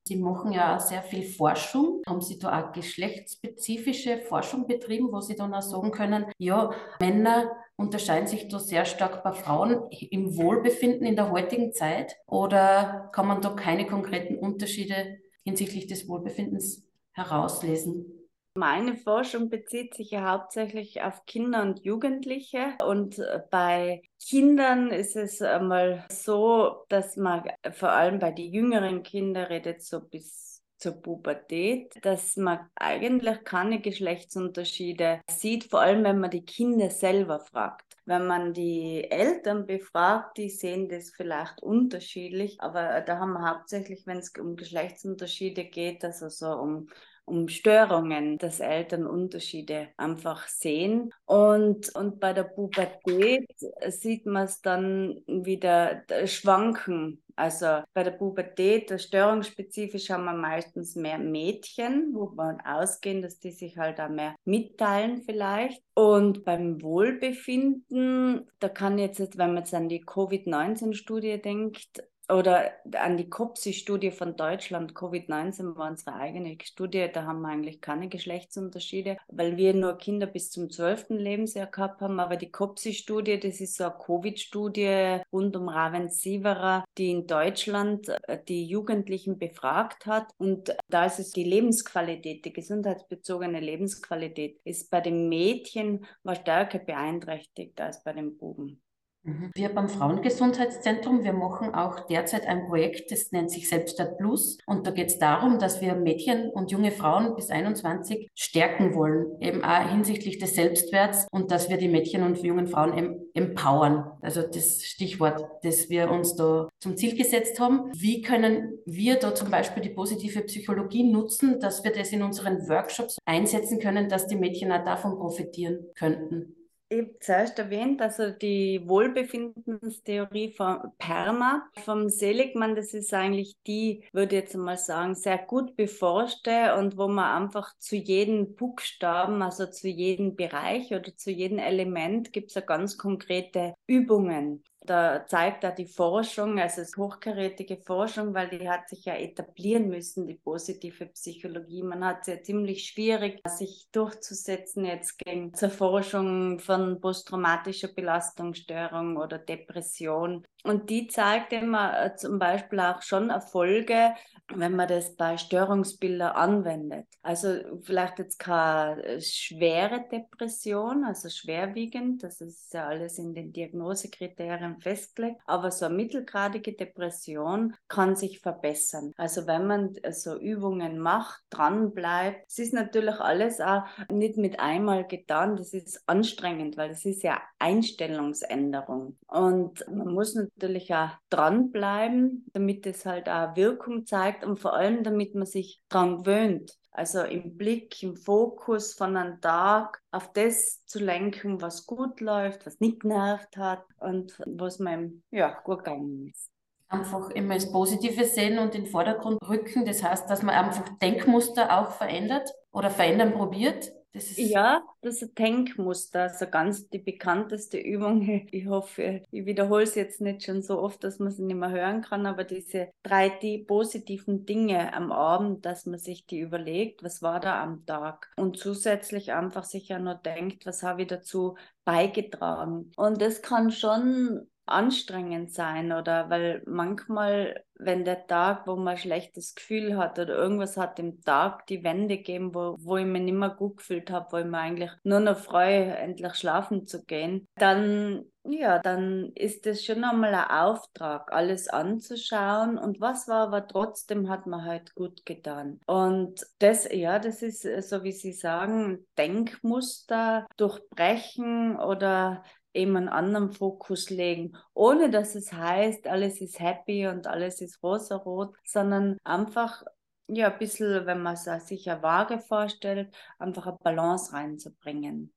Sie 0.09 0.15
machen 0.15 0.53
ja 0.53 0.79
sehr 0.79 1.03
viel 1.03 1.21
Forschung. 1.21 2.01
Haben 2.07 2.21
Sie 2.21 2.39
da 2.39 2.59
auch 2.59 2.71
geschlechtsspezifische 2.71 4.17
Forschung 4.21 4.65
betrieben, 4.65 5.09
wo 5.11 5.21
Sie 5.21 5.35
dann 5.35 5.53
auch 5.53 5.61
sagen 5.61 5.91
können, 5.91 6.25
ja, 6.39 6.71
Männer 6.99 7.51
unterscheiden 7.75 8.25
sich 8.25 8.47
da 8.47 8.57
sehr 8.57 8.85
stark 8.85 9.23
bei 9.23 9.33
Frauen 9.33 9.83
im 9.91 10.35
Wohlbefinden 10.35 11.05
in 11.05 11.15
der 11.15 11.29
heutigen 11.29 11.73
Zeit? 11.73 12.15
Oder 12.25 13.11
kann 13.13 13.27
man 13.27 13.43
da 13.43 13.51
keine 13.51 13.85
konkreten 13.85 14.39
Unterschiede 14.39 15.19
hinsichtlich 15.43 15.85
des 15.85 16.09
Wohlbefindens 16.09 16.87
herauslesen? 17.11 18.18
Meine 18.59 18.97
Forschung 18.97 19.49
bezieht 19.49 19.93
sich 19.93 20.11
ja 20.11 20.29
hauptsächlich 20.29 21.01
auf 21.01 21.25
Kinder 21.25 21.61
und 21.61 21.85
Jugendliche. 21.85 22.75
Und 22.85 23.17
äh, 23.17 23.39
bei 23.49 24.01
Kindern 24.21 24.91
ist 24.91 25.15
es 25.15 25.41
einmal 25.41 26.05
so, 26.11 26.83
dass 26.89 27.15
man 27.15 27.43
vor 27.71 27.91
allem 27.91 28.19
bei 28.19 28.31
den 28.33 28.51
jüngeren 28.51 29.01
Kindern 29.01 29.45
redet 29.45 29.81
so 29.81 30.01
bis 30.01 30.61
zur 30.77 31.01
Pubertät, 31.01 31.93
dass 32.01 32.35
man 32.35 32.59
eigentlich 32.75 33.45
keine 33.45 33.79
Geschlechtsunterschiede 33.79 35.21
sieht, 35.31 35.69
vor 35.69 35.79
allem 35.79 36.03
wenn 36.03 36.19
man 36.19 36.31
die 36.31 36.43
Kinder 36.43 36.89
selber 36.89 37.39
fragt. 37.39 37.85
Wenn 38.03 38.27
man 38.27 38.53
die 38.53 39.09
Eltern 39.09 39.67
befragt, 39.67 40.37
die 40.37 40.49
sehen 40.49 40.89
das 40.89 41.11
vielleicht 41.11 41.63
unterschiedlich, 41.63 42.59
aber 42.59 42.99
da 43.01 43.19
haben 43.19 43.33
wir 43.33 43.49
hauptsächlich, 43.49 44.05
wenn 44.05 44.17
es 44.17 44.33
um 44.37 44.57
Geschlechtsunterschiede 44.57 45.63
geht, 45.63 46.03
also 46.03 46.27
so 46.27 46.47
um 46.47 46.87
um 47.29 47.47
Störungen, 47.47 48.37
dass 48.37 48.59
Eltern 48.59 49.05
Unterschiede 49.05 49.89
einfach 49.97 50.47
sehen. 50.47 51.11
Und, 51.25 51.93
und 51.95 52.19
bei 52.19 52.33
der 52.33 52.43
Pubertät 52.43 53.47
sieht 53.87 54.25
man 54.25 54.45
es 54.45 54.61
dann 54.61 55.21
wieder 55.27 56.03
schwanken. 56.25 57.21
Also 57.35 57.83
bei 57.93 58.03
der 58.03 58.11
Pubertät, 58.11 58.99
störungsspezifisch 58.99 60.09
haben 60.09 60.25
wir 60.25 60.33
meistens 60.33 60.95
mehr 60.95 61.17
Mädchen, 61.17 62.09
wo 62.13 62.31
man 62.35 62.59
ausgehen, 62.59 63.21
dass 63.21 63.39
die 63.39 63.51
sich 63.51 63.77
halt 63.77 64.01
auch 64.01 64.09
mehr 64.09 64.35
mitteilen 64.43 65.21
vielleicht. 65.23 65.81
Und 65.93 66.43
beim 66.43 66.81
Wohlbefinden, 66.81 68.45
da 68.59 68.67
kann 68.67 68.97
jetzt, 68.97 69.37
wenn 69.37 69.53
man 69.53 69.63
jetzt 69.63 69.73
an 69.73 69.87
die 69.87 70.01
Covid-19-Studie 70.01 71.41
denkt, 71.41 72.03
oder 72.29 72.71
an 72.93 73.17
die 73.17 73.29
COPSI-Studie 73.29 74.11
von 74.11 74.35
Deutschland, 74.35 74.93
Covid-19 74.93 75.75
war 75.75 75.89
unsere 75.89 76.15
eigene 76.15 76.57
Studie, 76.63 77.07
da 77.11 77.23
haben 77.23 77.41
wir 77.41 77.49
eigentlich 77.49 77.81
keine 77.81 78.07
Geschlechtsunterschiede, 78.07 79.17
weil 79.27 79.57
wir 79.57 79.73
nur 79.73 79.97
Kinder 79.97 80.27
bis 80.27 80.51
zum 80.51 80.69
12. 80.69 81.07
Lebensjahr 81.09 81.67
gehabt 81.67 82.01
haben. 82.01 82.19
Aber 82.19 82.35
die 82.35 82.51
COPSI-Studie, 82.51 83.39
das 83.39 83.61
ist 83.61 83.77
so 83.77 83.85
eine 83.85 83.95
Covid-Studie 83.97 85.21
rund 85.31 85.55
um 85.55 85.69
Raven 85.69 86.09
Sieverer, 86.09 86.85
die 86.97 87.11
in 87.11 87.27
Deutschland 87.27 88.09
äh, 88.27 88.37
die 88.47 88.65
Jugendlichen 88.65 89.39
befragt 89.39 90.05
hat. 90.05 90.31
Und 90.37 90.75
da 90.87 91.05
ist 91.05 91.19
es 91.19 91.31
die 91.31 91.43
Lebensqualität, 91.43 92.45
die 92.45 92.53
gesundheitsbezogene 92.53 93.59
Lebensqualität, 93.59 94.59
ist 94.63 94.91
bei 94.91 95.01
den 95.01 95.29
Mädchen 95.29 96.05
war 96.23 96.35
stärker 96.35 96.79
beeinträchtigt 96.79 97.79
als 97.81 98.03
bei 98.03 98.13
den 98.13 98.37
Buben. 98.37 98.81
Mhm. 99.29 99.51
Wir 99.53 99.69
beim 99.69 99.89
Frauengesundheitszentrum, 99.89 101.23
wir 101.23 101.33
machen 101.33 101.73
auch 101.73 101.99
derzeit 102.07 102.47
ein 102.47 102.67
Projekt, 102.67 103.11
das 103.11 103.31
nennt 103.31 103.51
sich 103.51 103.69
Selbstwert 103.69 104.17
Plus. 104.17 104.57
Und 104.65 104.87
da 104.87 104.91
geht 104.91 105.07
es 105.07 105.19
darum, 105.19 105.59
dass 105.59 105.81
wir 105.81 105.95
Mädchen 105.95 106.49
und 106.49 106.71
junge 106.71 106.91
Frauen 106.91 107.35
bis 107.35 107.49
21 107.49 108.29
stärken 108.35 108.95
wollen, 108.95 109.39
eben 109.39 109.63
auch 109.63 109.89
hinsichtlich 109.89 110.39
des 110.39 110.55
Selbstwerts 110.55 111.27
und 111.31 111.51
dass 111.51 111.69
wir 111.69 111.77
die 111.77 111.87
Mädchen 111.87 112.23
und 112.23 112.41
jungen 112.41 112.67
Frauen 112.67 113.19
empowern. 113.33 114.11
Also 114.21 114.41
das 114.41 114.83
Stichwort, 114.83 115.45
das 115.63 115.89
wir 115.89 116.09
uns 116.09 116.35
da 116.35 116.67
zum 116.79 116.97
Ziel 116.97 117.15
gesetzt 117.15 117.59
haben. 117.59 117.91
Wie 117.95 118.21
können 118.21 118.79
wir 118.85 119.15
da 119.15 119.35
zum 119.35 119.51
Beispiel 119.51 119.83
die 119.83 119.89
positive 119.89 120.41
Psychologie 120.41 121.03
nutzen, 121.03 121.59
dass 121.59 121.83
wir 121.83 121.91
das 121.91 122.11
in 122.11 122.23
unseren 122.23 122.67
Workshops 122.67 123.17
einsetzen 123.25 123.79
können, 123.79 124.09
dass 124.09 124.27
die 124.27 124.35
Mädchen 124.35 124.71
auch 124.71 124.83
davon 124.83 125.17
profitieren 125.17 125.85
könnten? 125.95 126.55
Ich 126.91 126.97
habe 126.97 127.19
zuerst 127.19 127.59
erwähnt, 127.59 128.01
also 128.01 128.31
die 128.31 128.81
Wohlbefindenstheorie 128.83 130.53
von 130.53 130.91
Perma 130.97 131.69
vom 131.85 132.09
Seligmann, 132.09 132.75
das 132.75 132.95
ist 132.95 133.13
eigentlich 133.13 133.57
die, 133.67 134.03
würde 134.11 134.37
ich 134.37 134.41
jetzt 134.41 134.55
mal 134.55 134.75
sagen, 134.75 135.13
sehr 135.13 135.37
gut 135.37 135.75
beforschte 135.75 136.75
und 136.77 136.97
wo 136.97 137.07
man 137.07 137.43
einfach 137.43 137.77
zu 137.77 137.95
jedem 137.95 138.55
Buchstaben, 138.55 139.43
also 139.43 139.67
zu 139.67 139.87
jedem 139.87 140.35
Bereich 140.35 140.91
oder 140.91 141.15
zu 141.15 141.29
jedem 141.29 141.59
Element 141.59 142.33
gibt 142.33 142.49
es 142.49 142.55
ja 142.55 142.61
ganz 142.61 142.97
konkrete 142.97 143.75
Übungen 143.85 144.63
da 144.89 145.25
zeigt 145.27 145.63
da 145.63 145.71
die 145.71 145.85
Forschung, 145.85 146.59
also 146.59 146.81
es 146.81 146.89
ist 146.89 146.97
hochkarätige 146.97 147.77
Forschung, 147.77 148.33
weil 148.33 148.49
die 148.49 148.67
hat 148.67 148.89
sich 148.89 149.05
ja 149.05 149.15
etablieren 149.15 149.87
müssen, 149.87 150.25
die 150.25 150.33
positive 150.33 151.05
Psychologie. 151.07 151.83
Man 151.83 152.03
hat 152.03 152.21
es 152.21 152.27
ja 152.27 152.41
ziemlich 152.41 152.87
schwierig, 152.87 153.39
sich 153.47 153.87
durchzusetzen 153.91 154.85
jetzt 154.85 155.19
gegen 155.19 155.53
zur 155.53 155.69
Forschung 155.69 156.59
von 156.59 156.99
posttraumatischer 156.99 157.89
Belastungsstörung 157.89 159.17
oder 159.17 159.37
Depression. 159.37 160.45
Und 160.63 160.89
die 160.89 161.07
zeigt 161.07 161.53
immer 161.53 162.05
äh, 162.05 162.15
zum 162.15 162.37
Beispiel 162.37 162.79
auch 162.81 163.01
schon 163.01 163.29
Erfolge, 163.29 164.13
wenn 164.55 164.75
man 164.75 164.87
das 164.87 165.15
bei 165.15 165.37
Störungsbildern 165.37 166.31
anwendet. 166.31 167.05
Also 167.21 167.59
vielleicht 167.83 168.19
jetzt 168.19 168.39
keine 168.39 169.03
äh, 169.03 169.21
schwere 169.21 170.05
Depression, 170.11 171.03
also 171.03 171.29
schwerwiegend, 171.29 172.23
das 172.23 172.41
ist 172.41 172.73
ja 172.73 172.87
alles 172.87 173.19
in 173.19 173.33
den 173.33 173.53
Diagnosekriterien 173.53 174.79
festgelegt, 174.79 175.39
aber 175.45 175.71
so 175.71 175.85
eine 175.85 175.95
mittelgradige 175.95 176.73
Depression 176.73 177.75
kann 177.87 178.15
sich 178.15 178.39
verbessern. 178.39 179.13
Also 179.17 179.47
wenn 179.47 179.67
man 179.67 179.95
äh, 179.97 180.11
so 180.11 180.37
Übungen 180.37 180.99
macht, 180.99 181.41
dran 181.49 181.93
bleibt, 181.93 182.49
es 182.49 182.59
ist 182.59 182.73
natürlich 182.73 183.19
alles 183.19 183.61
auch 183.61 183.83
nicht 184.11 184.37
mit 184.37 184.59
einmal 184.59 185.05
getan, 185.07 185.55
das 185.55 185.73
ist 185.73 186.01
anstrengend, 186.07 186.75
weil 186.75 186.89
das 186.89 187.05
ist 187.05 187.23
ja 187.23 187.39
Einstellungsänderung. 187.59 189.17
Und 189.27 189.85
man 189.89 190.13
muss 190.13 190.33
natürlich 190.33 190.48
auch 190.57 191.09
dranbleiben, 191.29 192.45
damit 192.53 192.85
es 192.85 193.05
halt 193.05 193.29
auch 193.29 193.55
Wirkung 193.55 194.05
zeigt 194.05 194.43
und 194.43 194.59
vor 194.59 194.73
allem, 194.73 195.03
damit 195.03 195.35
man 195.35 195.45
sich 195.45 195.81
dran 195.89 196.19
gewöhnt. 196.19 196.77
Also 196.91 197.21
im 197.21 197.57
Blick, 197.57 198.01
im 198.03 198.15
Fokus 198.15 198.93
von 198.93 199.15
einem 199.15 199.39
Tag 199.41 200.01
auf 200.11 200.33
das 200.33 200.83
zu 200.85 200.99
lenken, 200.99 201.61
was 201.61 201.85
gut 201.85 202.19
läuft, 202.19 202.65
was 202.65 202.79
nicht 202.79 203.01
genervt 203.01 203.57
hat 203.57 203.85
und 203.99 204.41
was 204.45 204.79
man 204.79 205.23
ja, 205.31 205.59
gut 205.63 205.83
gegangen 205.83 206.27
ist 206.27 206.51
einfach 206.89 207.29
immer 207.29 207.53
das 207.53 207.71
Positive 207.71 208.25
sehen 208.25 208.59
und 208.59 208.75
in 208.75 208.83
den 208.83 208.91
Vordergrund 208.91 209.39
rücken. 209.47 209.85
Das 209.85 210.03
heißt, 210.03 210.29
dass 210.29 210.41
man 210.41 210.55
einfach 210.55 210.89
Denkmuster 210.97 211.79
auch 211.79 211.91
verändert 211.91 212.51
oder 212.71 212.89
verändern 212.89 213.33
probiert. 213.33 213.91
Das 214.11 214.37
ja, 214.37 214.83
das 215.01 215.21
ist 215.21 215.29
ein 215.29 215.35
Denkmuster, 215.35 216.23
also 216.23 216.47
ganz 216.47 216.89
die 216.89 216.97
bekannteste 216.99 217.77
Übung. 217.77 218.21
Ich 218.51 218.65
hoffe, 218.67 219.21
ich 219.29 219.45
wiederhole 219.45 219.83
es 219.83 219.93
jetzt 219.93 220.19
nicht 220.19 220.43
schon 220.43 220.63
so 220.63 220.79
oft, 220.79 221.03
dass 221.03 221.19
man 221.19 221.31
sie 221.31 221.43
nicht 221.43 221.55
mehr 221.57 221.69
hören 221.69 222.01
kann, 222.01 222.25
aber 222.25 222.43
diese 222.43 222.89
drei 223.03 223.29
die 223.29 223.59
positiven 223.59 224.45
Dinge 224.45 224.93
am 224.93 225.11
Abend, 225.11 225.65
dass 225.65 225.85
man 225.85 225.99
sich 225.99 226.25
die 226.25 226.39
überlegt, 226.39 227.03
was 227.03 227.21
war 227.21 227.39
da 227.39 227.61
am 227.61 227.85
Tag 227.85 228.31
und 228.35 228.57
zusätzlich 228.57 229.31
einfach 229.33 229.63
sich 229.63 229.89
ja 229.89 229.99
nur 229.99 230.15
denkt, 230.15 230.65
was 230.65 230.81
habe 230.81 231.03
ich 231.03 231.07
dazu 231.07 231.55
beigetragen. 231.85 232.91
Und 232.95 233.21
das 233.21 233.43
kann 233.43 233.71
schon 233.71 234.47
anstrengend 234.71 235.51
sein 235.53 235.91
oder 235.91 236.29
weil 236.29 236.63
manchmal, 236.65 237.63
wenn 237.75 238.05
der 238.05 238.27
Tag, 238.27 238.67
wo 238.67 238.75
man 238.75 238.89
ein 238.89 238.97
schlechtes 238.97 239.55
Gefühl 239.55 239.97
hat 239.97 240.19
oder 240.19 240.35
irgendwas 240.35 240.77
hat 240.77 240.99
im 240.99 241.21
Tag 241.21 241.67
die 241.67 241.83
Wände 241.83 242.17
gegeben, 242.17 242.53
wo, 242.53 242.75
wo 242.79 242.97
ich 242.97 243.05
mich 243.05 243.21
nicht 243.21 243.33
mehr 243.33 243.49
gut 243.49 243.77
gefühlt 243.77 244.11
habe, 244.11 244.31
wo 244.31 244.37
ich 244.37 244.45
mir 244.45 244.59
eigentlich 244.59 244.91
nur 245.03 245.19
noch 245.19 245.37
freue, 245.37 245.95
endlich 245.97 246.35
schlafen 246.35 246.87
zu 246.87 247.05
gehen, 247.05 247.47
dann 247.55 248.25
ja, 248.51 248.79
dann 248.79 249.31
ist 249.35 249.67
es 249.67 249.85
schon 249.85 250.03
einmal 250.03 250.33
ein 250.33 250.49
Auftrag, 250.49 251.31
alles 251.31 251.67
anzuschauen 251.67 252.77
und 252.77 253.01
was 253.01 253.27
war 253.27 253.47
aber 253.47 253.67
trotzdem 253.67 254.29
hat 254.29 254.47
man 254.47 254.63
halt 254.63 254.95
gut 254.95 255.25
getan. 255.25 255.79
Und 255.85 256.45
das, 256.59 256.87
ja, 256.91 257.19
das 257.19 257.41
ist 257.41 257.63
so 257.87 258.03
wie 258.03 258.11
Sie 258.11 258.33
sagen, 258.33 259.05
Denkmuster 259.17 260.47
durchbrechen 260.57 261.77
oder 261.77 262.43
eben 262.73 262.95
einen 262.95 263.09
anderen 263.09 263.51
Fokus 263.51 264.09
legen, 264.09 264.55
ohne 264.73 265.09
dass 265.09 265.35
es 265.35 265.51
heißt, 265.53 266.07
alles 266.07 266.41
ist 266.41 266.59
happy 266.59 267.07
und 267.07 267.27
alles 267.27 267.61
ist 267.61 267.81
rosarot, 267.83 268.55
sondern 268.65 269.17
einfach 269.23 269.83
ja, 270.27 270.51
ein 270.51 270.59
bisschen, 270.59 271.05
wenn 271.05 271.21
man 271.21 271.35
sich 271.35 271.89
eine 271.89 272.03
Waage 272.03 272.39
vorstellt, 272.39 273.13
einfach 273.39 273.67
eine 273.67 273.77
Balance 273.81 274.31
reinzubringen. 274.33 275.33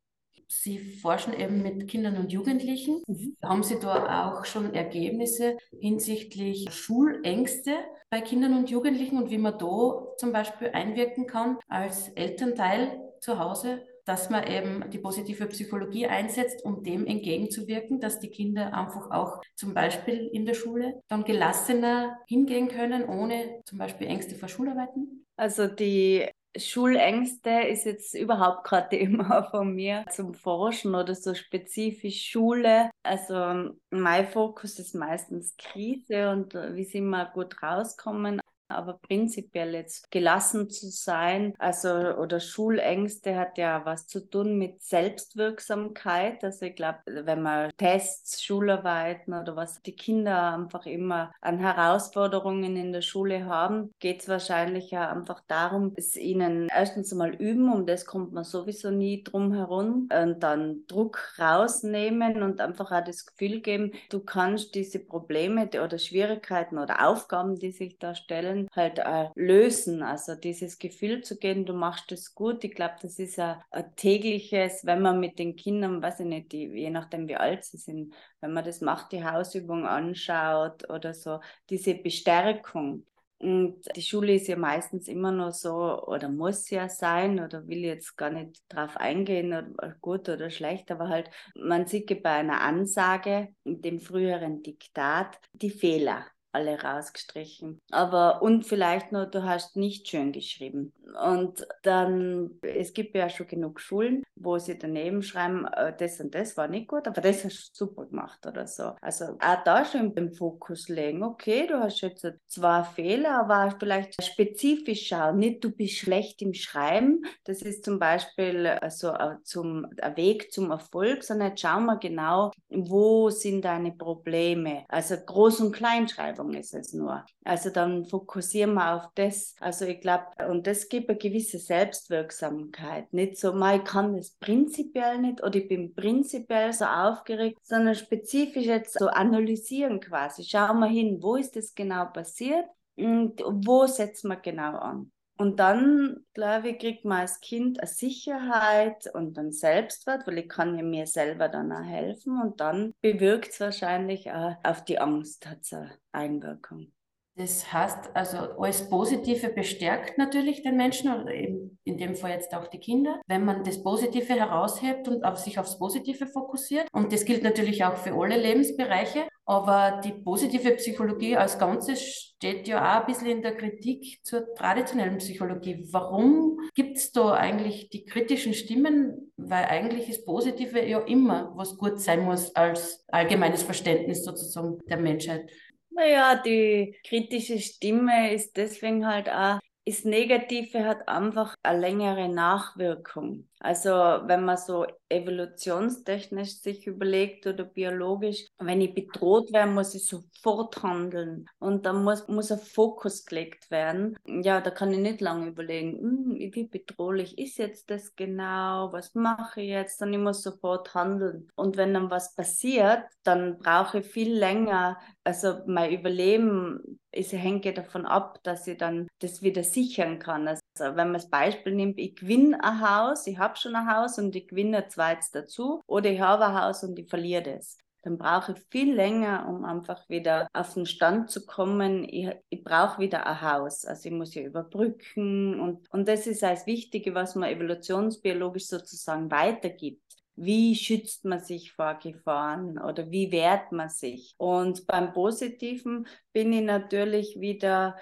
Sie 0.48 0.78
forschen 0.78 1.32
eben 1.32 1.62
mit 1.62 1.88
Kindern 1.88 2.18
und 2.18 2.30
Jugendlichen. 2.30 3.02
Mhm. 3.06 3.36
Haben 3.42 3.62
Sie 3.62 3.78
da 3.80 4.28
auch 4.28 4.44
schon 4.44 4.74
Ergebnisse 4.74 5.56
hinsichtlich 5.80 6.70
Schulängste 6.70 7.72
bei 8.10 8.20
Kindern 8.20 8.54
und 8.58 8.68
Jugendlichen 8.68 9.16
und 9.16 9.30
wie 9.30 9.38
man 9.38 9.58
da 9.58 10.06
zum 10.18 10.32
Beispiel 10.32 10.68
einwirken 10.68 11.26
kann 11.26 11.58
als 11.68 12.08
Elternteil 12.10 13.00
zu 13.20 13.38
Hause 13.38 13.82
dass 14.04 14.30
man 14.30 14.46
eben 14.46 14.90
die 14.90 14.98
positive 14.98 15.46
Psychologie 15.46 16.06
einsetzt, 16.06 16.64
um 16.64 16.82
dem 16.82 17.06
entgegenzuwirken, 17.06 18.00
dass 18.00 18.20
die 18.20 18.30
Kinder 18.30 18.74
einfach 18.74 19.10
auch 19.10 19.40
zum 19.54 19.74
Beispiel 19.74 20.28
in 20.32 20.44
der 20.46 20.54
Schule 20.54 21.00
dann 21.08 21.24
gelassener 21.24 22.18
hingehen 22.26 22.68
können, 22.68 23.04
ohne 23.04 23.60
zum 23.64 23.78
Beispiel 23.78 24.06
Ängste 24.06 24.34
vor 24.34 24.48
Schularbeiten? 24.48 25.24
Also 25.36 25.66
die 25.66 26.28
Schulängste 26.56 27.50
ist 27.68 27.86
jetzt 27.86 28.14
überhaupt 28.14 28.64
gerade 28.64 28.90
Thema 28.90 29.42
von 29.50 29.74
mir 29.74 30.04
zum 30.10 30.34
Forschen 30.34 30.94
oder 30.94 31.14
so 31.14 31.34
spezifisch 31.34 32.28
Schule. 32.28 32.90
Also 33.02 33.70
mein 33.90 34.26
Fokus 34.28 34.78
ist 34.78 34.94
meistens 34.94 35.56
Krise 35.56 36.30
und 36.30 36.54
wie 36.54 36.84
sie 36.84 37.00
mal 37.00 37.30
gut 37.32 37.62
rauskommen 37.62 38.41
aber 38.74 38.94
prinzipiell 38.94 39.74
jetzt 39.74 40.10
gelassen 40.10 40.70
zu 40.70 40.88
sein, 40.88 41.54
also 41.58 41.88
oder 41.88 42.40
Schulängste 42.40 43.36
hat 43.36 43.58
ja 43.58 43.84
was 43.84 44.06
zu 44.06 44.28
tun 44.28 44.58
mit 44.58 44.82
Selbstwirksamkeit. 44.82 46.42
Also 46.44 46.66
ich 46.66 46.76
glaube, 46.76 46.98
wenn 47.06 47.42
man 47.42 47.70
Tests, 47.76 48.42
Schularbeiten 48.42 49.34
oder 49.34 49.56
was 49.56 49.82
die 49.82 49.96
Kinder 49.96 50.54
einfach 50.54 50.86
immer 50.86 51.32
an 51.40 51.58
Herausforderungen 51.58 52.76
in 52.76 52.92
der 52.92 53.02
Schule 53.02 53.46
haben, 53.46 53.92
geht 53.98 54.22
es 54.22 54.28
wahrscheinlich 54.28 54.90
ja 54.90 55.10
einfach 55.10 55.42
darum, 55.48 55.92
es 55.96 56.16
ihnen 56.16 56.68
erstens 56.68 57.12
mal 57.14 57.34
üben, 57.34 57.72
um 57.72 57.86
das 57.86 58.06
kommt 58.06 58.32
man 58.32 58.44
sowieso 58.44 58.90
nie 58.90 59.22
drum 59.22 59.52
herum 59.52 60.08
und 60.12 60.40
dann 60.40 60.86
Druck 60.86 61.34
rausnehmen 61.38 62.42
und 62.42 62.60
einfach 62.60 62.92
auch 62.92 63.04
das 63.04 63.26
Gefühl 63.26 63.60
geben, 63.60 63.92
du 64.10 64.20
kannst 64.20 64.74
diese 64.74 64.98
Probleme 64.98 65.68
oder 65.68 65.98
Schwierigkeiten 65.98 66.78
oder 66.78 67.06
Aufgaben, 67.08 67.58
die 67.58 67.72
sich 67.72 67.98
da 67.98 68.14
stellen, 68.14 68.61
halt 68.72 68.98
äh, 68.98 69.28
lösen. 69.34 70.02
Also 70.02 70.34
dieses 70.34 70.78
Gefühl 70.78 71.22
zu 71.22 71.38
gehen, 71.38 71.66
du 71.66 71.74
machst 71.74 72.12
es 72.12 72.34
gut. 72.34 72.64
Ich 72.64 72.74
glaube, 72.74 72.94
das 73.02 73.18
ist 73.18 73.38
ein, 73.38 73.56
ein, 73.70 73.94
tägliches, 73.96 74.84
wenn 74.84 75.02
man 75.02 75.20
mit 75.20 75.38
den 75.38 75.56
Kindern, 75.56 76.02
weiß 76.02 76.20
ich 76.20 76.26
nicht, 76.26 76.52
die, 76.52 76.66
je 76.66 76.90
nachdem 76.90 77.28
wie 77.28 77.36
alt 77.36 77.64
sie 77.64 77.78
sind, 77.78 78.14
wenn 78.40 78.52
man 78.52 78.64
das 78.64 78.80
macht, 78.80 79.12
die 79.12 79.24
Hausübung 79.24 79.86
anschaut 79.86 80.88
oder 80.90 81.14
so, 81.14 81.40
diese 81.70 81.94
Bestärkung. 81.94 83.06
Und 83.42 83.80
die 83.96 84.02
Schule 84.02 84.34
ist 84.34 84.46
ja 84.46 84.56
meistens 84.56 85.08
immer 85.08 85.32
nur 85.32 85.50
so 85.50 86.00
oder 86.06 86.28
muss 86.28 86.70
ja 86.70 86.88
sein 86.88 87.40
oder 87.40 87.66
will 87.66 87.80
jetzt 87.80 88.16
gar 88.16 88.30
nicht 88.30 88.62
drauf 88.68 88.96
eingehen, 88.96 89.76
gut 90.00 90.28
oder 90.28 90.48
schlecht, 90.48 90.92
aber 90.92 91.08
halt, 91.08 91.28
man 91.56 91.86
sieht 91.88 92.22
bei 92.22 92.30
einer 92.30 92.60
Ansage, 92.60 93.48
dem 93.64 93.98
früheren 93.98 94.62
Diktat, 94.62 95.40
die 95.54 95.70
Fehler 95.70 96.24
alle 96.52 96.82
rausgestrichen. 96.82 97.80
Aber 97.90 98.42
und 98.42 98.64
vielleicht 98.64 99.12
nur, 99.12 99.26
du 99.26 99.42
hast 99.44 99.76
nicht 99.76 100.08
schön 100.08 100.32
geschrieben. 100.32 100.92
Und 101.24 101.66
dann, 101.82 102.58
es 102.62 102.92
gibt 102.92 103.14
ja 103.14 103.28
schon 103.28 103.46
genug 103.46 103.80
Schulen, 103.80 104.22
wo 104.36 104.58
sie 104.58 104.78
daneben 104.78 105.22
schreiben, 105.22 105.66
äh, 105.66 105.94
das 105.96 106.20
und 106.20 106.34
das 106.34 106.56
war 106.56 106.68
nicht 106.68 106.88
gut, 106.88 107.06
aber 107.06 107.20
das 107.20 107.44
hast 107.44 107.70
du 107.70 107.86
super 107.86 108.06
gemacht 108.06 108.46
oder 108.46 108.66
so. 108.66 108.94
Also 109.00 109.36
auch 109.40 109.64
da 109.64 109.84
schon 109.84 110.12
im 110.14 110.32
Fokus 110.32 110.88
legen, 110.88 111.22
okay, 111.22 111.66
du 111.66 111.78
hast 111.78 112.00
jetzt 112.00 112.26
zwei 112.46 112.82
Fehler, 112.84 113.40
aber 113.40 113.74
vielleicht 113.78 114.22
spezifisch 114.22 115.08
schauen, 115.08 115.38
nicht 115.38 115.62
du 115.64 115.70
bist 115.70 115.94
schlecht 115.94 116.40
im 116.42 116.54
Schreiben, 116.54 117.24
das 117.44 117.62
ist 117.62 117.84
zum 117.84 117.98
Beispiel 117.98 118.66
also 118.66 119.12
zum 119.44 119.86
ein 120.00 120.16
Weg 120.16 120.52
zum 120.52 120.70
Erfolg, 120.70 121.22
sondern 121.22 121.50
jetzt 121.50 121.60
schauen 121.60 121.86
wir 121.86 121.96
genau, 121.96 122.50
wo 122.68 123.30
sind 123.30 123.64
deine 123.64 123.92
Probleme. 123.92 124.84
Also 124.88 125.14
Groß- 125.14 125.62
und 125.62 125.72
Kleinschreibung 125.72 126.54
ist 126.54 126.74
es 126.74 126.92
nur. 126.92 127.24
Also 127.44 127.70
dann 127.70 128.04
fokussieren 128.06 128.74
wir 128.74 128.94
auf 128.94 129.08
das. 129.14 129.54
Also 129.60 129.84
ich 129.84 130.00
glaube, 130.00 130.26
und 130.48 130.66
das 130.66 130.88
gibt 130.92 131.08
eine 131.08 131.18
gewisse 131.18 131.58
Selbstwirksamkeit. 131.58 133.10
Nicht 133.14 133.38
so, 133.38 133.56
ich 133.56 133.84
kann 133.84 134.14
das 134.14 134.32
prinzipiell 134.32 135.18
nicht 135.18 135.42
oder 135.42 135.56
ich 135.56 135.66
bin 135.66 135.94
prinzipiell 135.94 136.70
so 136.74 136.84
aufgeregt, 136.84 137.58
sondern 137.62 137.94
spezifisch 137.94 138.66
jetzt 138.66 138.98
so 138.98 139.06
analysieren 139.06 140.00
quasi. 140.00 140.44
Schauen 140.44 140.80
wir 140.80 140.88
hin, 140.88 141.22
wo 141.22 141.36
ist 141.36 141.56
das 141.56 141.74
genau 141.74 142.04
passiert 142.04 142.66
und 142.96 143.40
wo 143.40 143.86
setzen 143.86 144.28
wir 144.28 144.36
genau 144.36 144.76
an. 144.76 145.10
Und 145.38 145.58
dann, 145.60 146.26
glaube 146.34 146.68
ich, 146.68 146.78
kriegt 146.78 147.06
man 147.06 147.22
als 147.22 147.40
Kind 147.40 147.80
eine 147.80 147.88
Sicherheit 147.88 149.10
und 149.14 149.38
einen 149.38 149.50
Selbstwert, 149.50 150.26
weil 150.26 150.38
ich 150.38 150.48
kann 150.48 150.76
ja 150.76 150.84
mir 150.84 151.06
selber 151.06 151.48
dann 151.48 151.72
auch 151.72 151.82
helfen. 151.82 152.38
Und 152.38 152.60
dann 152.60 152.92
bewirkt 153.00 153.48
es 153.48 153.60
wahrscheinlich 153.60 154.30
auch 154.30 154.56
auf 154.62 154.84
die 154.84 154.98
Angst, 154.98 155.46
hat 155.46 155.62
es 155.62 155.72
eine 155.72 155.90
Einwirkung. 156.12 156.92
Das 157.34 157.72
heißt, 157.72 158.10
also 158.14 158.36
alles 158.58 158.90
Positive 158.90 159.48
bestärkt 159.48 160.18
natürlich 160.18 160.62
den 160.62 160.76
Menschen 160.76 161.10
oder 161.10 161.32
eben 161.32 161.78
in 161.84 161.96
dem 161.96 162.14
Fall 162.14 162.32
jetzt 162.32 162.54
auch 162.54 162.68
die 162.68 162.78
Kinder, 162.78 163.20
wenn 163.26 163.44
man 163.44 163.64
das 163.64 163.82
Positive 163.82 164.34
heraushebt 164.34 165.08
und 165.08 165.24
auf 165.24 165.38
sich 165.38 165.58
aufs 165.58 165.78
Positive 165.78 166.26
fokussiert. 166.26 166.88
Und 166.92 167.12
das 167.12 167.24
gilt 167.24 167.42
natürlich 167.42 167.84
auch 167.84 167.96
für 167.96 168.12
alle 168.12 168.36
Lebensbereiche. 168.36 169.26
Aber 169.44 170.00
die 170.04 170.12
positive 170.12 170.72
Psychologie 170.72 171.36
als 171.36 171.58
Ganzes 171.58 172.00
steht 172.02 172.68
ja 172.68 172.78
auch 172.80 173.00
ein 173.00 173.06
bisschen 173.06 173.28
in 173.28 173.42
der 173.42 173.56
Kritik 173.56 174.20
zur 174.22 174.54
traditionellen 174.54 175.18
Psychologie. 175.18 175.84
Warum 175.90 176.58
gibt 176.74 176.98
es 176.98 177.12
da 177.12 177.32
eigentlich 177.32 177.88
die 177.88 178.04
kritischen 178.04 178.54
Stimmen? 178.54 179.32
Weil 179.36 179.64
eigentlich 179.64 180.08
ist 180.08 180.26
Positive 180.26 180.86
ja 180.86 181.00
immer 181.00 181.52
was 181.56 181.76
gut 181.76 181.98
sein 182.00 182.24
muss 182.24 182.54
als 182.54 183.04
allgemeines 183.08 183.62
Verständnis 183.62 184.24
sozusagen 184.24 184.78
der 184.88 184.98
Menschheit. 184.98 185.50
Naja, 185.94 186.36
die 186.42 186.96
kritische 187.06 187.58
Stimme 187.58 188.32
ist 188.34 188.56
deswegen 188.56 189.06
halt 189.06 189.28
auch, 189.28 189.58
das 189.84 190.04
Negative 190.04 190.84
hat 190.86 191.08
einfach 191.08 191.56
eine 191.62 191.80
längere 191.80 192.28
Nachwirkung. 192.28 193.48
Also 193.58 193.90
wenn 193.90 194.44
man 194.44 194.56
so 194.56 194.86
evolutionstechnisch 195.08 196.60
sich 196.60 196.86
überlegt 196.86 197.46
oder 197.48 197.64
biologisch, 197.64 198.46
wenn 198.58 198.80
ich 198.80 198.94
bedroht 198.94 199.52
werde, 199.52 199.72
muss 199.72 199.94
ich 199.94 200.06
sofort 200.06 200.82
handeln 200.84 201.46
und 201.58 201.84
dann 201.84 202.04
muss, 202.04 202.26
muss 202.28 202.52
ein 202.52 202.58
Fokus 202.60 203.24
gelegt 203.26 203.70
werden. 203.72 204.16
Ja, 204.24 204.60
da 204.60 204.70
kann 204.70 204.92
ich 204.92 204.98
nicht 205.00 205.20
lange 205.20 205.48
überlegen, 205.48 205.98
hm, 205.98 206.36
wie 206.54 206.64
bedrohlich 206.64 207.36
ist 207.38 207.58
jetzt 207.58 207.90
das 207.90 208.14
genau, 208.16 208.92
was 208.92 209.14
mache 209.14 209.60
ich 209.62 209.68
jetzt, 209.68 210.00
dann 210.00 210.12
ich 210.12 210.18
muss 210.20 210.42
sofort 210.42 210.94
handeln. 210.94 211.48
Und 211.56 211.76
wenn 211.76 211.92
dann 211.94 212.10
was 212.10 212.34
passiert, 212.34 213.02
dann 213.24 213.58
brauche 213.58 213.98
ich 214.00 214.06
viel 214.06 214.32
länger, 214.32 214.98
also 215.24 215.60
mein 215.66 215.92
Überleben 215.92 216.98
ist, 217.12 217.32
hängt 217.32 217.64
davon 217.78 218.06
ab, 218.06 218.40
dass 218.42 218.66
ich 218.66 218.76
dann 218.76 219.06
das 219.20 219.42
wieder 219.42 219.62
sichern 219.62 220.18
kann. 220.18 220.48
Also 220.48 220.60
wenn 220.78 220.94
man 220.94 221.14
das 221.14 221.30
Beispiel 221.30 221.74
nimmt, 221.74 221.98
ich 221.98 222.16
gewinne 222.16 222.62
ein 222.62 222.80
Haus, 222.80 223.26
ich 223.26 223.38
habe 223.38 223.52
habe 223.52 223.60
schon 223.60 223.76
ein 223.76 223.86
Haus 223.86 224.18
und 224.18 224.34
ich 224.34 224.48
gewinne 224.48 224.84
ein 224.84 224.90
zweites 224.90 225.30
dazu 225.30 225.82
oder 225.86 226.10
ich 226.10 226.20
habe 226.20 226.46
ein 226.46 226.60
Haus 226.60 226.82
und 226.84 226.98
ich 226.98 227.08
verliere 227.08 227.54
das. 227.54 227.78
Dann 228.02 228.18
brauche 228.18 228.52
ich 228.52 228.58
viel 228.70 228.94
länger, 228.94 229.46
um 229.48 229.64
einfach 229.64 230.08
wieder 230.08 230.48
auf 230.52 230.74
den 230.74 230.86
Stand 230.86 231.30
zu 231.30 231.46
kommen. 231.46 232.02
Ich, 232.02 232.30
ich 232.48 232.64
brauche 232.64 233.00
wieder 233.00 233.26
ein 233.26 233.40
Haus. 233.42 233.84
Also 233.84 234.08
ich 234.08 234.14
muss 234.14 234.34
ja 234.34 234.42
überbrücken. 234.42 235.60
Und, 235.60 235.88
und 235.92 236.08
das 236.08 236.26
ist 236.26 236.42
das 236.42 236.66
Wichtige, 236.66 237.14
was 237.14 237.36
man 237.36 237.50
evolutionsbiologisch 237.50 238.66
sozusagen 238.66 239.30
weitergibt. 239.30 240.02
Wie 240.34 240.74
schützt 240.74 241.24
man 241.24 241.40
sich 241.40 241.72
vor 241.72 241.94
Gefahren 241.94 242.78
oder 242.78 243.10
wie 243.10 243.30
wehrt 243.30 243.72
man 243.72 243.88
sich? 243.88 244.34
Und 244.38 244.86
beim 244.86 245.12
Positiven 245.12 246.06
bin 246.32 246.52
ich 246.52 246.62
natürlich 246.62 247.38
wieder 247.38 247.96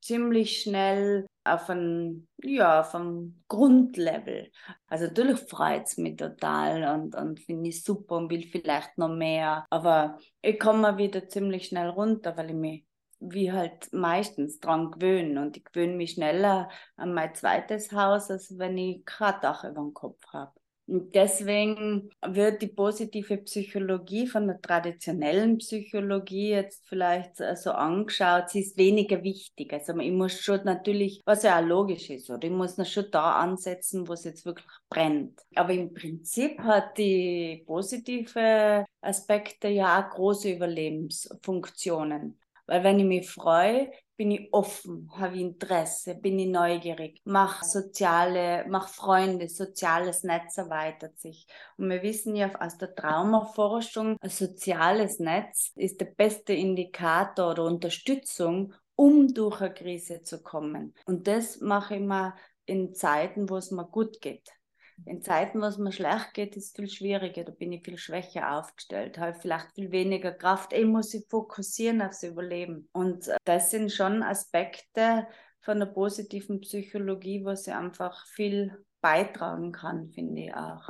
ziemlich 0.00 0.62
schnell 0.62 1.26
auf 1.44 1.68
ein, 1.70 2.28
ja, 2.42 2.80
auf 2.80 2.94
einem 2.94 3.42
Grundlevel. 3.48 4.50
Also 4.88 5.06
natürlich 5.06 5.38
freut 5.40 5.86
es 5.86 5.96
mich 5.96 6.16
total 6.16 6.98
und, 6.98 7.14
und 7.14 7.40
finde 7.40 7.68
ich 7.70 7.82
super 7.82 8.16
und 8.16 8.30
will 8.30 8.46
vielleicht 8.46 8.98
noch 8.98 9.08
mehr. 9.08 9.64
Aber 9.70 10.18
ich 10.42 10.58
komme 10.58 10.98
wieder 10.98 11.28
ziemlich 11.28 11.66
schnell 11.68 11.88
runter, 11.88 12.36
weil 12.36 12.50
ich 12.50 12.56
mich 12.56 12.86
wie 13.18 13.52
halt 13.52 13.92
meistens 13.92 14.60
dran 14.60 14.90
gewöhne. 14.90 15.40
Und 15.40 15.56
ich 15.56 15.64
gewöhne 15.64 15.96
mich 15.96 16.12
schneller 16.12 16.68
an 16.96 17.14
mein 17.14 17.34
zweites 17.34 17.92
Haus, 17.92 18.30
als 18.30 18.58
wenn 18.58 18.76
ich 18.76 19.04
kein 19.04 19.40
Dach 19.40 19.64
über 19.64 19.80
dem 19.80 19.94
Kopf 19.94 20.20
habe. 20.32 20.52
Und 20.88 21.14
deswegen 21.16 22.10
wird 22.24 22.62
die 22.62 22.68
positive 22.68 23.38
Psychologie 23.38 24.28
von 24.28 24.46
der 24.46 24.60
traditionellen 24.60 25.58
Psychologie 25.58 26.50
jetzt 26.50 26.86
vielleicht 26.86 27.40
äh, 27.40 27.56
so 27.56 27.72
angeschaut, 27.72 28.50
sie 28.50 28.60
ist 28.60 28.76
weniger 28.76 29.22
wichtig. 29.24 29.72
Also 29.72 29.98
ich 29.98 30.12
muss 30.12 30.40
schon 30.40 30.60
natürlich, 30.64 31.22
was 31.24 31.42
ja 31.42 31.58
auch 31.58 31.66
logisch 31.66 32.08
ist, 32.10 32.30
oder 32.30 32.44
ich 32.44 32.52
muss 32.52 32.76
schon 32.88 33.10
da 33.10 33.32
ansetzen, 33.40 34.06
wo 34.06 34.12
es 34.12 34.24
jetzt 34.24 34.44
wirklich 34.46 34.66
brennt. 34.88 35.40
Aber 35.56 35.72
im 35.72 35.92
Prinzip 35.92 36.60
hat 36.60 36.96
die 36.98 37.64
positive 37.66 38.84
Aspekte 39.00 39.68
ja 39.68 40.06
auch 40.06 40.14
große 40.14 40.52
Überlebensfunktionen. 40.52 42.38
Weil 42.66 42.84
wenn 42.84 42.98
ich 42.98 43.06
mich 43.06 43.30
freue, 43.30 43.90
bin 44.16 44.30
ich 44.30 44.48
offen, 44.52 45.10
habe 45.16 45.38
Interesse, 45.38 46.14
bin 46.14 46.38
ich 46.38 46.48
neugierig, 46.48 47.20
mache 47.24 47.64
soziale, 47.64 48.64
mach 48.68 48.88
Freunde, 48.88 49.48
soziales 49.48 50.22
Netz 50.24 50.56
erweitert 50.56 51.18
sich. 51.18 51.46
Und 51.76 51.90
wir 51.90 52.02
wissen 52.02 52.34
ja 52.34 52.50
aus 52.58 52.78
der 52.78 52.94
Traumaforschung, 52.94 54.16
ein 54.20 54.30
soziales 54.30 55.18
Netz 55.18 55.72
ist 55.76 56.00
der 56.00 56.06
beste 56.06 56.54
Indikator 56.54 57.50
oder 57.50 57.64
Unterstützung, 57.64 58.72
um 58.94 59.32
durch 59.34 59.60
eine 59.60 59.74
Krise 59.74 60.22
zu 60.22 60.42
kommen. 60.42 60.94
Und 61.04 61.28
das 61.28 61.60
mache 61.60 61.96
ich 61.96 62.02
mal 62.02 62.34
in 62.64 62.94
Zeiten, 62.94 63.48
wo 63.48 63.56
es 63.56 63.70
mir 63.70 63.84
gut 63.84 64.20
geht. 64.20 64.55
In 65.04 65.22
Zeiten, 65.22 65.60
wo 65.60 65.66
es 65.66 65.78
mir 65.78 65.92
schlecht 65.92 66.34
geht, 66.34 66.56
ist 66.56 66.66
es 66.66 66.72
viel 66.72 66.88
schwieriger. 66.88 67.44
Da 67.44 67.52
bin 67.52 67.72
ich 67.72 67.84
viel 67.84 67.98
schwächer 67.98 68.58
aufgestellt, 68.58 69.18
habe 69.18 69.38
vielleicht 69.38 69.72
viel 69.74 69.90
weniger 69.90 70.32
Kraft. 70.32 70.72
Ich 70.72 70.86
muss 70.86 71.10
sich 71.10 71.26
fokussieren 71.28 72.02
aufs 72.02 72.22
Überleben. 72.22 72.88
Und 72.92 73.28
äh, 73.28 73.36
das 73.44 73.70
sind 73.70 73.92
schon 73.92 74.22
Aspekte 74.22 75.26
von 75.60 75.78
der 75.78 75.86
positiven 75.86 76.60
Psychologie, 76.60 77.44
wo 77.44 77.54
sie 77.54 77.72
einfach 77.72 78.26
viel 78.26 78.84
beitragen 79.00 79.72
kann, 79.72 80.10
finde 80.10 80.42
ich 80.42 80.54
auch. 80.54 80.88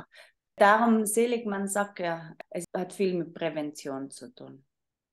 Darum, 0.55 1.05
Seligmann 1.05 1.67
sagt 1.67 1.99
ja, 1.99 2.33
es 2.49 2.65
hat 2.75 2.93
viel 2.93 3.13
mit 3.13 3.33
Prävention 3.33 4.09
zu 4.09 4.33
tun. 4.33 4.66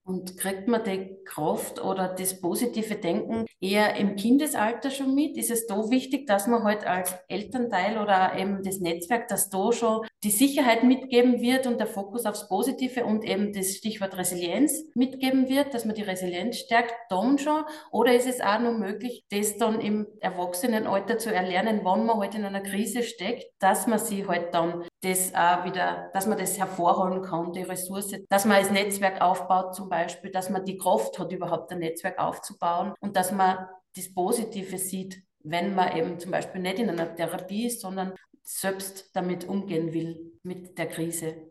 Und 0.06 0.36
kriegt 0.36 0.68
man 0.68 0.84
die 0.84 1.16
Kraft 1.24 1.82
oder 1.82 2.08
das 2.08 2.38
positive 2.38 2.96
Denken 2.96 3.46
eher 3.58 3.96
im 3.96 4.16
Kindesalter 4.16 4.90
schon 4.90 5.14
mit? 5.14 5.38
Ist 5.38 5.50
es 5.50 5.66
da 5.66 5.88
wichtig, 5.88 6.26
dass 6.26 6.46
man 6.46 6.62
halt 6.62 6.86
als 6.86 7.14
Elternteil 7.28 7.96
oder 7.96 8.36
eben 8.36 8.62
das 8.62 8.80
Netzwerk, 8.80 9.28
dass 9.28 9.48
da 9.48 9.72
schon 9.72 10.06
die 10.22 10.30
Sicherheit 10.30 10.84
mitgeben 10.84 11.40
wird 11.40 11.66
und 11.66 11.78
der 11.78 11.86
Fokus 11.86 12.26
aufs 12.26 12.48
Positive 12.48 13.04
und 13.06 13.24
eben 13.24 13.54
das 13.54 13.76
Stichwort 13.76 14.16
Resilienz 14.18 14.84
mitgeben 14.94 15.48
wird, 15.48 15.72
dass 15.72 15.86
man 15.86 15.94
die 15.94 16.02
Resilienz 16.02 16.58
stärkt, 16.58 16.94
dann 17.08 17.38
schon? 17.38 17.64
Oder 17.90 18.14
ist 18.14 18.28
es 18.28 18.42
auch 18.42 18.58
noch 18.58 18.76
möglich, 18.76 19.24
das 19.30 19.56
dann 19.56 19.80
im 19.80 20.06
Erwachsenenalter 20.20 21.16
zu 21.16 21.32
erlernen, 21.32 21.80
wann 21.82 22.04
man 22.04 22.18
halt 22.18 22.34
in 22.34 22.44
einer 22.44 22.60
Krise 22.62 23.02
steckt, 23.02 23.46
dass 23.58 23.86
man 23.86 23.98
sich 23.98 24.28
halt 24.28 24.52
dann 24.52 24.84
das 25.02 25.34
auch 25.34 25.64
wieder, 25.64 26.10
dass 26.12 26.26
man 26.26 26.38
das 26.38 26.58
hervorholen 26.58 27.22
kann, 27.22 27.52
die 27.52 27.62
Ressource, 27.62 28.14
dass 28.28 28.44
man 28.44 28.56
als 28.56 28.70
Netzwerk 28.70 29.20
aufbaut 29.20 29.74
zum 29.74 29.88
dass 30.32 30.50
man 30.50 30.64
die 30.64 30.76
Kraft 30.76 31.18
hat, 31.18 31.32
überhaupt 31.32 31.72
ein 31.72 31.78
Netzwerk 31.78 32.18
aufzubauen 32.18 32.94
und 33.00 33.16
dass 33.16 33.32
man 33.32 33.68
das 33.96 34.12
Positive 34.12 34.78
sieht, 34.78 35.22
wenn 35.40 35.74
man 35.74 35.96
eben 35.96 36.18
zum 36.18 36.30
Beispiel 36.30 36.60
nicht 36.60 36.78
in 36.78 36.90
einer 36.90 37.14
Therapie 37.14 37.66
ist, 37.66 37.80
sondern 37.80 38.14
selbst 38.42 39.14
damit 39.14 39.48
umgehen 39.48 39.92
will, 39.92 40.32
mit 40.42 40.76
der 40.78 40.88
Krise. 40.88 41.48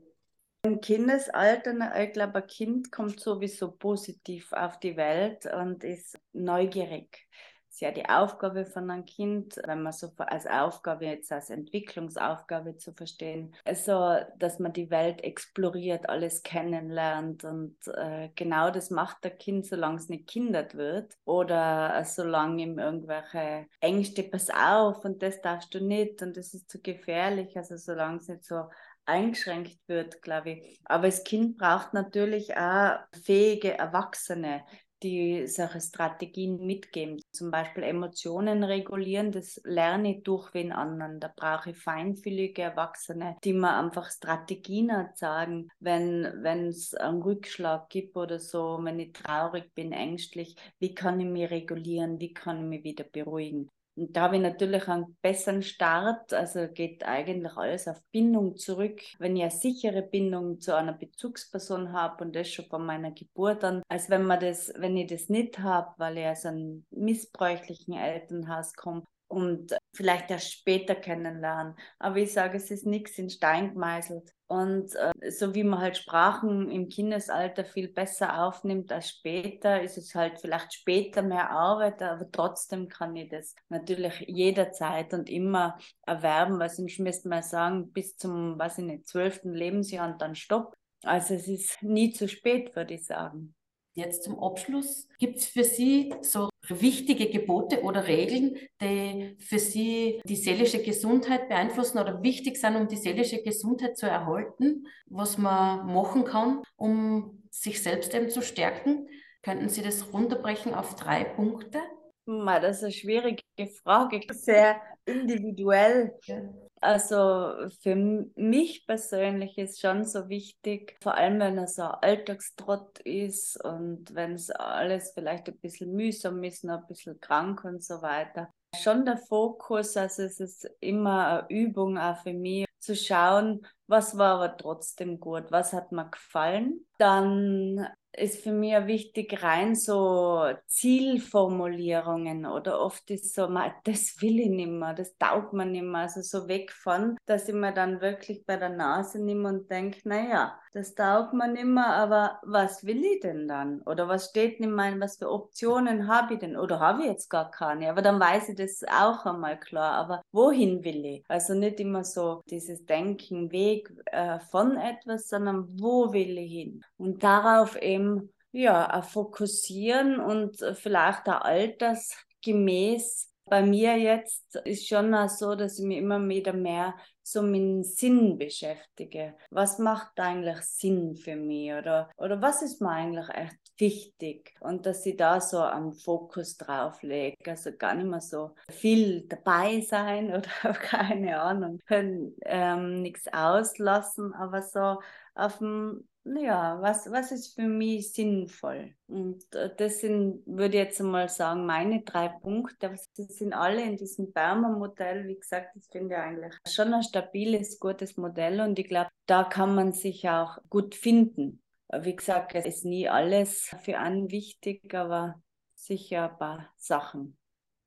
Im 0.66 0.80
Kindesalter, 0.80 1.74
ich 2.02 2.14
glaube, 2.14 2.36
ein 2.36 2.48
Kind 2.48 2.92
kommt 2.92 3.20
sowieso 3.20 3.72
positiv 3.72 4.54
auf 4.54 4.80
die 4.80 4.96
Welt 4.96 5.46
und 5.46 5.84
ist 5.84 6.18
neugierig 6.32 7.28
ist 7.74 7.82
ja 7.82 7.90
die 7.90 8.08
Aufgabe 8.08 8.66
von 8.68 8.92
einem 8.92 9.04
Kind, 9.04 9.60
wenn 9.66 9.82
man 9.82 9.94
so 9.94 10.12
als 10.18 10.46
Aufgabe, 10.46 11.06
jetzt 11.06 11.32
als 11.32 11.50
Entwicklungsaufgabe 11.50 12.78
zu 12.78 12.94
verstehen, 12.94 13.56
also, 13.66 14.18
dass 14.38 14.60
man 14.60 14.74
die 14.74 14.92
Welt 14.92 15.24
exploriert, 15.24 16.08
alles 16.08 16.44
kennenlernt 16.44 17.44
und 17.44 17.76
äh, 17.88 18.30
genau 18.36 18.70
das 18.70 18.92
macht 18.92 19.24
der 19.24 19.32
Kind, 19.32 19.66
solange 19.66 19.96
es 19.96 20.08
nicht 20.08 20.28
kindert 20.28 20.76
wird 20.76 21.18
oder 21.26 21.96
äh, 21.98 22.06
solange 22.06 22.62
ihm 22.62 22.78
irgendwelche 22.78 23.66
Ängste, 23.80 24.22
pass 24.22 24.52
auf 24.52 25.04
und 25.04 25.24
das 25.24 25.42
darfst 25.42 25.74
du 25.74 25.84
nicht 25.84 26.22
und 26.22 26.38
das 26.38 26.54
ist 26.54 26.70
zu 26.70 26.80
gefährlich, 26.80 27.58
also 27.58 27.76
solange 27.76 28.18
es 28.20 28.28
nicht 28.28 28.46
so 28.46 28.66
eingeschränkt 29.06 29.78
wird, 29.88 30.22
glaube 30.22 30.52
ich. 30.52 30.80
Aber 30.86 31.08
das 31.08 31.24
Kind 31.24 31.58
braucht 31.58 31.94
natürlich 31.94 32.56
auch 32.56 33.00
fähige 33.24 33.78
Erwachsene, 33.78 34.64
die 35.04 35.48
solche 35.48 35.82
Strategien 35.82 36.66
mitgeben. 36.66 37.20
Zum 37.32 37.52
Beispiel 37.52 37.84
Emotionen 37.84 38.64
regulieren, 38.64 39.32
das 39.32 39.62
lerne 39.66 40.18
ich 40.18 40.24
durch 40.24 40.54
wen 40.54 40.72
anderen. 40.72 41.20
Da 41.20 41.32
brauche 41.36 41.72
ich 41.72 41.78
feinfühlige 41.78 42.62
Erwachsene, 42.62 43.36
die 43.44 43.54
mir 43.54 43.78
einfach 43.78 44.10
Strategien 44.10 44.92
sagen, 45.16 45.68
wenn 45.80 46.24
es 46.68 46.94
einen 46.94 47.22
Rückschlag 47.22 47.90
gibt 47.90 48.16
oder 48.16 48.40
so, 48.40 48.80
wenn 48.82 49.00
ich 49.00 49.14
traurig 49.14 49.74
bin, 49.76 49.92
ängstlich, 49.92 50.56
wie 50.80 50.96
kann 50.96 51.20
ich 51.20 51.28
mich 51.28 51.52
regulieren, 51.52 52.20
wie 52.20 52.34
kann 52.34 52.62
ich 52.62 52.70
mich 52.70 52.84
wieder 52.84 53.04
beruhigen. 53.04 53.70
Und 53.96 54.16
da 54.16 54.24
habe 54.24 54.38
ich 54.38 54.42
natürlich 54.42 54.88
einen 54.88 55.16
besseren 55.22 55.62
Start, 55.62 56.34
also 56.34 56.68
geht 56.68 57.06
eigentlich 57.06 57.56
alles 57.56 57.88
auf 57.88 58.02
Bindung 58.12 58.58
zurück. 58.58 59.02
Wenn 59.20 59.36
ich 59.36 59.44
eine 59.44 59.52
sichere 59.52 60.02
Bindung 60.02 60.60
zu 60.60 60.76
einer 60.76 60.94
Bezugsperson 60.94 61.94
habe 61.94 62.24
und 62.24 62.36
das 62.36 62.50
schon 62.50 62.66
von 62.66 62.86
meiner 62.86 63.12
Geburt 63.12 63.64
an, 63.64 63.84
als 63.88 64.10
wenn 64.10 64.24
man 64.24 64.40
das, 64.40 64.74
wenn 64.78 64.98
ich 64.98 65.08
das 65.08 65.30
nicht 65.30 65.60
habe, 65.60 65.94
weil 65.98 66.18
ich 66.18 66.26
aus 66.26 66.46
einem 66.46 66.86
missbräuchlichen 66.90 67.94
Elternhaus 67.94 68.74
komme 68.74 69.04
und 69.34 69.76
vielleicht 69.94 70.32
erst 70.32 70.52
später 70.52 70.96
kennenlernen. 70.96 71.76
Aber 72.00 72.18
ich 72.18 72.34
sage, 72.34 72.58
es 72.58 72.72
ist 72.72 72.86
nichts 72.86 73.18
in 73.18 73.30
Stein 73.30 73.74
gemeißelt. 73.74 74.34
Und 74.48 74.94
äh, 74.96 75.32
so 75.32 75.56
wie 75.56 75.64
man 75.64 75.80
halt 75.80 75.98
Sprachen 75.98 76.70
im 76.70 76.88
Kindesalter 76.88 77.66
viel 77.66 77.88
besser 77.88 78.44
aufnimmt 78.44 78.92
als 78.92 79.10
später, 79.10 79.82
ist 79.82 79.98
es 79.98 80.14
halt 80.14 80.40
vielleicht 80.40 80.74
später 80.74 81.24
mehr 81.24 81.50
Arbeit, 81.50 82.02
aber 82.04 82.30
trotzdem 82.32 82.88
kann 82.88 83.16
ich 83.16 83.30
das 83.30 83.56
natürlich 83.70 84.20
jederzeit 84.28 85.14
und 85.14 85.30
immer 85.30 85.78
erwerben, 86.06 86.60
weil 86.60 86.70
sonst 86.70 87.00
müsste 87.00 87.30
man 87.30 87.42
sagen, 87.42 87.92
bis 87.92 88.16
zum, 88.18 88.60
weiß 88.60 88.80
ich 88.80 88.86
nicht, 88.86 89.08
zwölften 89.08 89.54
Lebensjahr 89.54 90.12
und 90.12 90.22
dann 90.22 90.36
Stopp. 90.36 90.76
Also 91.04 91.34
es 91.34 91.48
ist 91.48 91.82
nie 91.82 92.12
zu 92.12 92.28
spät, 92.28 92.76
würde 92.76 92.94
ich 92.94 93.06
sagen. 93.06 93.56
Jetzt 93.96 94.24
zum 94.24 94.40
Abschluss. 94.40 95.08
Gibt 95.20 95.38
es 95.38 95.46
für 95.46 95.64
Sie 95.64 96.14
so 96.22 96.50
wichtige 96.68 97.30
Gebote 97.30 97.84
oder 97.84 98.08
Regeln, 98.08 98.58
die 98.82 99.38
für 99.40 99.60
Sie 99.60 100.22
die 100.26 100.36
seelische 100.36 100.82
Gesundheit 100.82 101.48
beeinflussen 101.48 102.00
oder 102.00 102.24
wichtig 102.24 102.58
sind, 102.58 102.76
um 102.76 102.88
die 102.88 102.98
seelische 102.98 103.44
Gesundheit 103.44 103.98
zu 103.98 104.08
erhalten, 104.08 104.88
was 105.06 105.38
man 105.38 105.86
machen 105.94 106.24
kann, 106.24 106.64
um 106.76 107.44
sich 107.52 107.84
selbst 107.84 108.16
eben 108.16 108.30
zu 108.30 108.42
stärken? 108.42 109.08
Könnten 109.44 109.70
Sie 109.70 109.82
das 109.82 110.12
runterbrechen 110.12 110.74
auf 110.74 110.96
drei 110.96 111.24
Punkte? 111.26 111.80
Das 112.26 112.78
ist 112.78 112.84
eine 112.84 112.94
schwierige 112.94 113.44
Frage, 113.84 114.22
sehr 114.32 114.82
individuell. 115.06 116.18
Ja. 116.26 116.42
Also 116.84 117.70
für 117.82 117.96
mich 117.96 118.86
persönlich 118.86 119.58
ist 119.58 119.80
schon 119.80 120.04
so 120.04 120.28
wichtig, 120.28 120.98
vor 121.02 121.16
allem 121.16 121.40
wenn 121.40 121.58
es 121.58 121.76
so 121.76 121.84
Alltagstrott 121.84 123.00
ist 123.00 123.64
und 123.64 124.14
wenn 124.14 124.34
es 124.34 124.50
alles 124.50 125.12
vielleicht 125.14 125.48
ein 125.48 125.58
bisschen 125.60 125.94
mühsam 125.94 126.44
ist, 126.44 126.66
noch 126.66 126.82
ein 126.82 126.88
bisschen 126.88 127.20
krank 127.22 127.64
und 127.64 127.82
so 127.84 128.02
weiter. 128.02 128.52
Schon 128.76 129.06
der 129.06 129.18
Fokus, 129.18 129.96
also 129.96 130.24
es 130.24 130.42
ist 130.42 130.70
immer 130.82 131.28
eine 131.28 131.50
Übung 131.50 131.98
auch 131.98 132.18
für 132.18 132.34
mich, 132.34 132.66
zu 132.80 132.98
schauen, 132.98 133.66
was 133.88 134.18
war 134.18 134.36
aber 134.36 134.58
trotzdem 134.58 135.20
gut, 135.20 135.52
was 135.52 135.72
hat 135.72 135.94
mir 135.94 136.10
gefallen. 136.10 136.86
Dann 136.98 137.88
ist 138.16 138.44
für 138.44 138.52
mich 138.52 138.74
wichtig, 138.86 139.42
rein 139.44 139.76
so 139.76 140.46
Zielformulierungen 140.68 142.46
oder 142.46 142.80
oft 142.80 143.10
ist 143.12 143.34
so, 143.34 143.48
das 143.84 144.22
will 144.22 144.40
ich 144.40 144.50
nicht 144.50 144.70
mehr, 144.70 144.94
das 144.94 145.18
taugt 145.18 145.54
man 145.54 145.72
nicht 145.72 145.84
mehr, 145.84 146.02
also 146.02 146.22
so 146.22 146.48
weg 146.48 146.72
von, 146.72 147.18
dass 147.26 147.48
ich 147.48 147.56
mir 147.56 147.74
dann 147.74 148.02
wirklich 148.02 148.46
bei 148.46 148.58
der 148.58 148.70
Nase 148.70 149.24
nehme 149.24 149.50
und 149.50 149.70
denke, 149.70 150.00
naja, 150.08 150.60
das 150.74 150.96
taugt 150.96 151.34
man 151.34 151.54
nicht 151.54 151.66
mehr, 151.66 151.86
aber 151.86 152.40
was 152.42 152.84
will 152.84 153.04
ich 153.06 153.20
denn 153.20 153.48
dann? 153.48 153.82
Oder 153.82 154.08
was 154.08 154.30
steht 154.30 154.60
in 154.60 154.72
meinem, 154.72 155.00
was 155.02 155.18
für 155.18 155.30
Optionen 155.30 156.08
habe 156.08 156.34
ich 156.34 156.40
denn? 156.40 156.58
Oder 156.58 156.80
habe 156.80 157.04
ich 157.04 157.10
jetzt 157.10 157.30
gar 157.30 157.52
keine? 157.52 157.92
Aber 157.92 158.02
dann 158.02 158.20
weiß 158.20 158.50
ich 158.50 158.56
das 158.56 158.84
auch 158.84 159.24
einmal 159.26 159.60
klar. 159.60 159.94
Aber 159.94 160.24
wohin 160.32 160.84
will 160.84 161.06
ich? 161.06 161.24
Also 161.28 161.54
nicht 161.54 161.80
immer 161.80 162.04
so 162.04 162.42
dieses 162.50 162.86
Denken, 162.86 163.52
Weg 163.52 163.94
äh, 164.08 164.40
von 164.40 164.76
etwas, 164.78 165.30
sondern 165.30 165.68
wo 165.80 166.12
will 166.12 166.40
ich 166.40 166.52
hin? 166.52 166.84
Und 167.04 167.22
darauf 167.22 167.76
eben 167.82 168.34
ja, 168.54 169.02
fokussieren 169.02 170.20
und 170.20 170.58
vielleicht 170.76 171.28
auch 171.28 171.42
altersgemäß 171.42 173.34
bei 173.46 173.62
mir 173.62 173.98
jetzt 173.98 174.56
ist 174.64 174.88
schon 174.88 175.14
auch 175.14 175.28
so, 175.28 175.56
dass 175.56 175.78
ich 175.78 175.86
mich 175.86 175.98
immer 175.98 176.26
wieder 176.30 176.54
mehr 176.54 176.96
so 177.22 177.42
mit 177.42 177.62
dem 177.62 177.84
Sinn 177.84 178.38
beschäftige. 178.38 179.36
Was 179.50 179.80
macht 179.80 180.18
eigentlich 180.20 180.62
Sinn 180.62 181.16
für 181.16 181.36
mich? 181.36 181.74
Oder, 181.74 182.10
oder 182.18 182.42
was 182.42 182.62
ist 182.62 182.82
mir 182.82 182.92
eigentlich 182.92 183.30
echt 183.30 183.58
wichtig? 183.78 184.54
Und 184.62 184.86
dass 184.86 185.06
ich 185.06 185.18
da 185.18 185.42
so 185.42 185.60
einen 185.60 185.94
Fokus 185.94 186.58
drauf 186.58 187.02
lege. 187.02 187.36
Also 187.46 187.72
gar 187.78 187.96
nicht 187.96 188.08
mehr 188.08 188.22
so 188.22 188.56
viel 188.70 189.28
dabei 189.28 189.82
sein 189.82 190.28
oder 190.30 190.74
keine 190.74 191.42
Ahnung, 191.42 191.80
können 191.86 192.36
ähm, 192.44 193.02
nichts 193.02 193.28
auslassen, 193.28 194.34
aber 194.34 194.62
so 194.62 195.00
auf 195.36 195.58
dem 195.58 196.08
ja, 196.26 196.82
was, 196.82 197.12
was 197.12 197.32
ist 197.32 197.56
für 197.56 197.68
mich 197.68 198.14
sinnvoll? 198.14 198.96
Und 199.08 199.44
äh, 199.54 199.70
das 199.76 200.00
sind, 200.00 200.42
würde 200.46 200.78
ich 200.78 200.84
jetzt 200.84 201.02
mal 201.02 201.28
sagen, 201.28 201.66
meine 201.66 202.02
drei 202.04 202.30
Punkte. 202.30 202.96
Sie 203.14 203.24
sind 203.24 203.54
alle 203.54 203.84
in 203.84 203.98
diesem 203.98 204.32
Bermer-Modell. 204.32 205.28
Wie 205.28 205.38
gesagt, 205.38 205.76
ich 205.76 205.86
finde 205.92 206.18
eigentlich 206.18 206.54
schon 206.68 206.94
ein 206.94 207.04
stabiles, 207.04 207.80
gutes 207.80 208.16
Modell 208.18 208.62
und 208.62 208.80
ich 208.80 208.88
glaube, 208.88 209.10
da 209.26 209.44
kann 209.44 209.76
man 209.76 209.92
sich 209.92 210.30
auch 210.30 210.58
gut 210.70 210.96
finden. 210.96 211.62
Wie 211.92 212.16
gesagt, 212.16 212.56
es 212.56 212.66
ist 212.66 212.86
nie 212.86 213.10
alles 213.10 213.76
für 213.82 214.00
einen 214.00 214.32
wichtig, 214.32 214.94
aber 214.94 215.42
sicher 215.76 216.32
ein 216.32 216.38
paar 216.38 216.74
Sachen. 216.78 217.38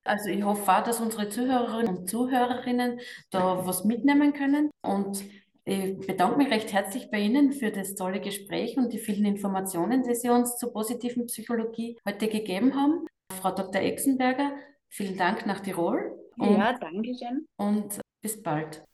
Also 0.05 0.29
ich 0.29 0.45
hoffe 0.45 0.71
auch, 0.71 0.85
dass 0.85 1.01
unsere 1.01 1.29
Zuhörerinnen 1.29 1.97
und 1.97 2.09
Zuhörerinnen 2.09 3.01
da 3.31 3.67
was 3.67 3.85
mitnehmen 3.85 4.33
können 4.33 4.71
und 4.83 5.25
ich 5.69 6.07
bedanke 6.07 6.39
mich 6.39 6.51
recht 6.51 6.73
herzlich 6.73 7.11
bei 7.11 7.19
Ihnen 7.19 7.53
für 7.53 7.73
das 7.73 7.97
tolle 7.97 8.21
Gespräch 8.21 8.77
und 8.77 8.93
die 8.93 8.99
vielen 8.99 9.25
Informationen, 9.25 10.05
die 10.05 10.15
Sie 10.15 10.29
uns 10.29 10.57
zur 10.59 10.73
positiven 10.73 11.27
Psychologie 11.27 11.99
heute 12.07 12.29
gegeben 12.29 12.77
haben. 12.77 13.05
Frau 13.41 13.51
Dr. 13.51 13.83
Exenberger, 13.83 14.53
vielen 14.89 15.17
Dank 15.17 15.45
nach 15.45 15.59
Tirol. 15.59 16.17
ja, 16.37 16.79
danke 16.79 17.13
schön. 17.19 17.47
Und 17.57 18.01
bis 18.23 18.41
bald. 18.41 18.85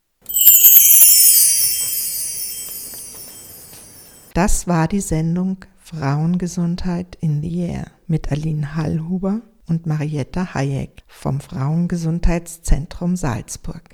Das 4.33 4.67
war 4.67 4.89
die 4.89 5.01
Sendung 5.01 5.67
Frauengesundheit 5.77 7.19
in 7.21 7.43
the 7.43 7.67
Air 7.67 7.91
mit 8.07 8.33
Aline 8.33 8.75
Hallhuber 8.75 9.43
und 9.69 9.85
Marietta 9.85 10.55
Hayek 10.55 11.03
vom 11.07 11.41
Frauengesundheitszentrum 11.41 13.17
Salzburg. 13.17 13.91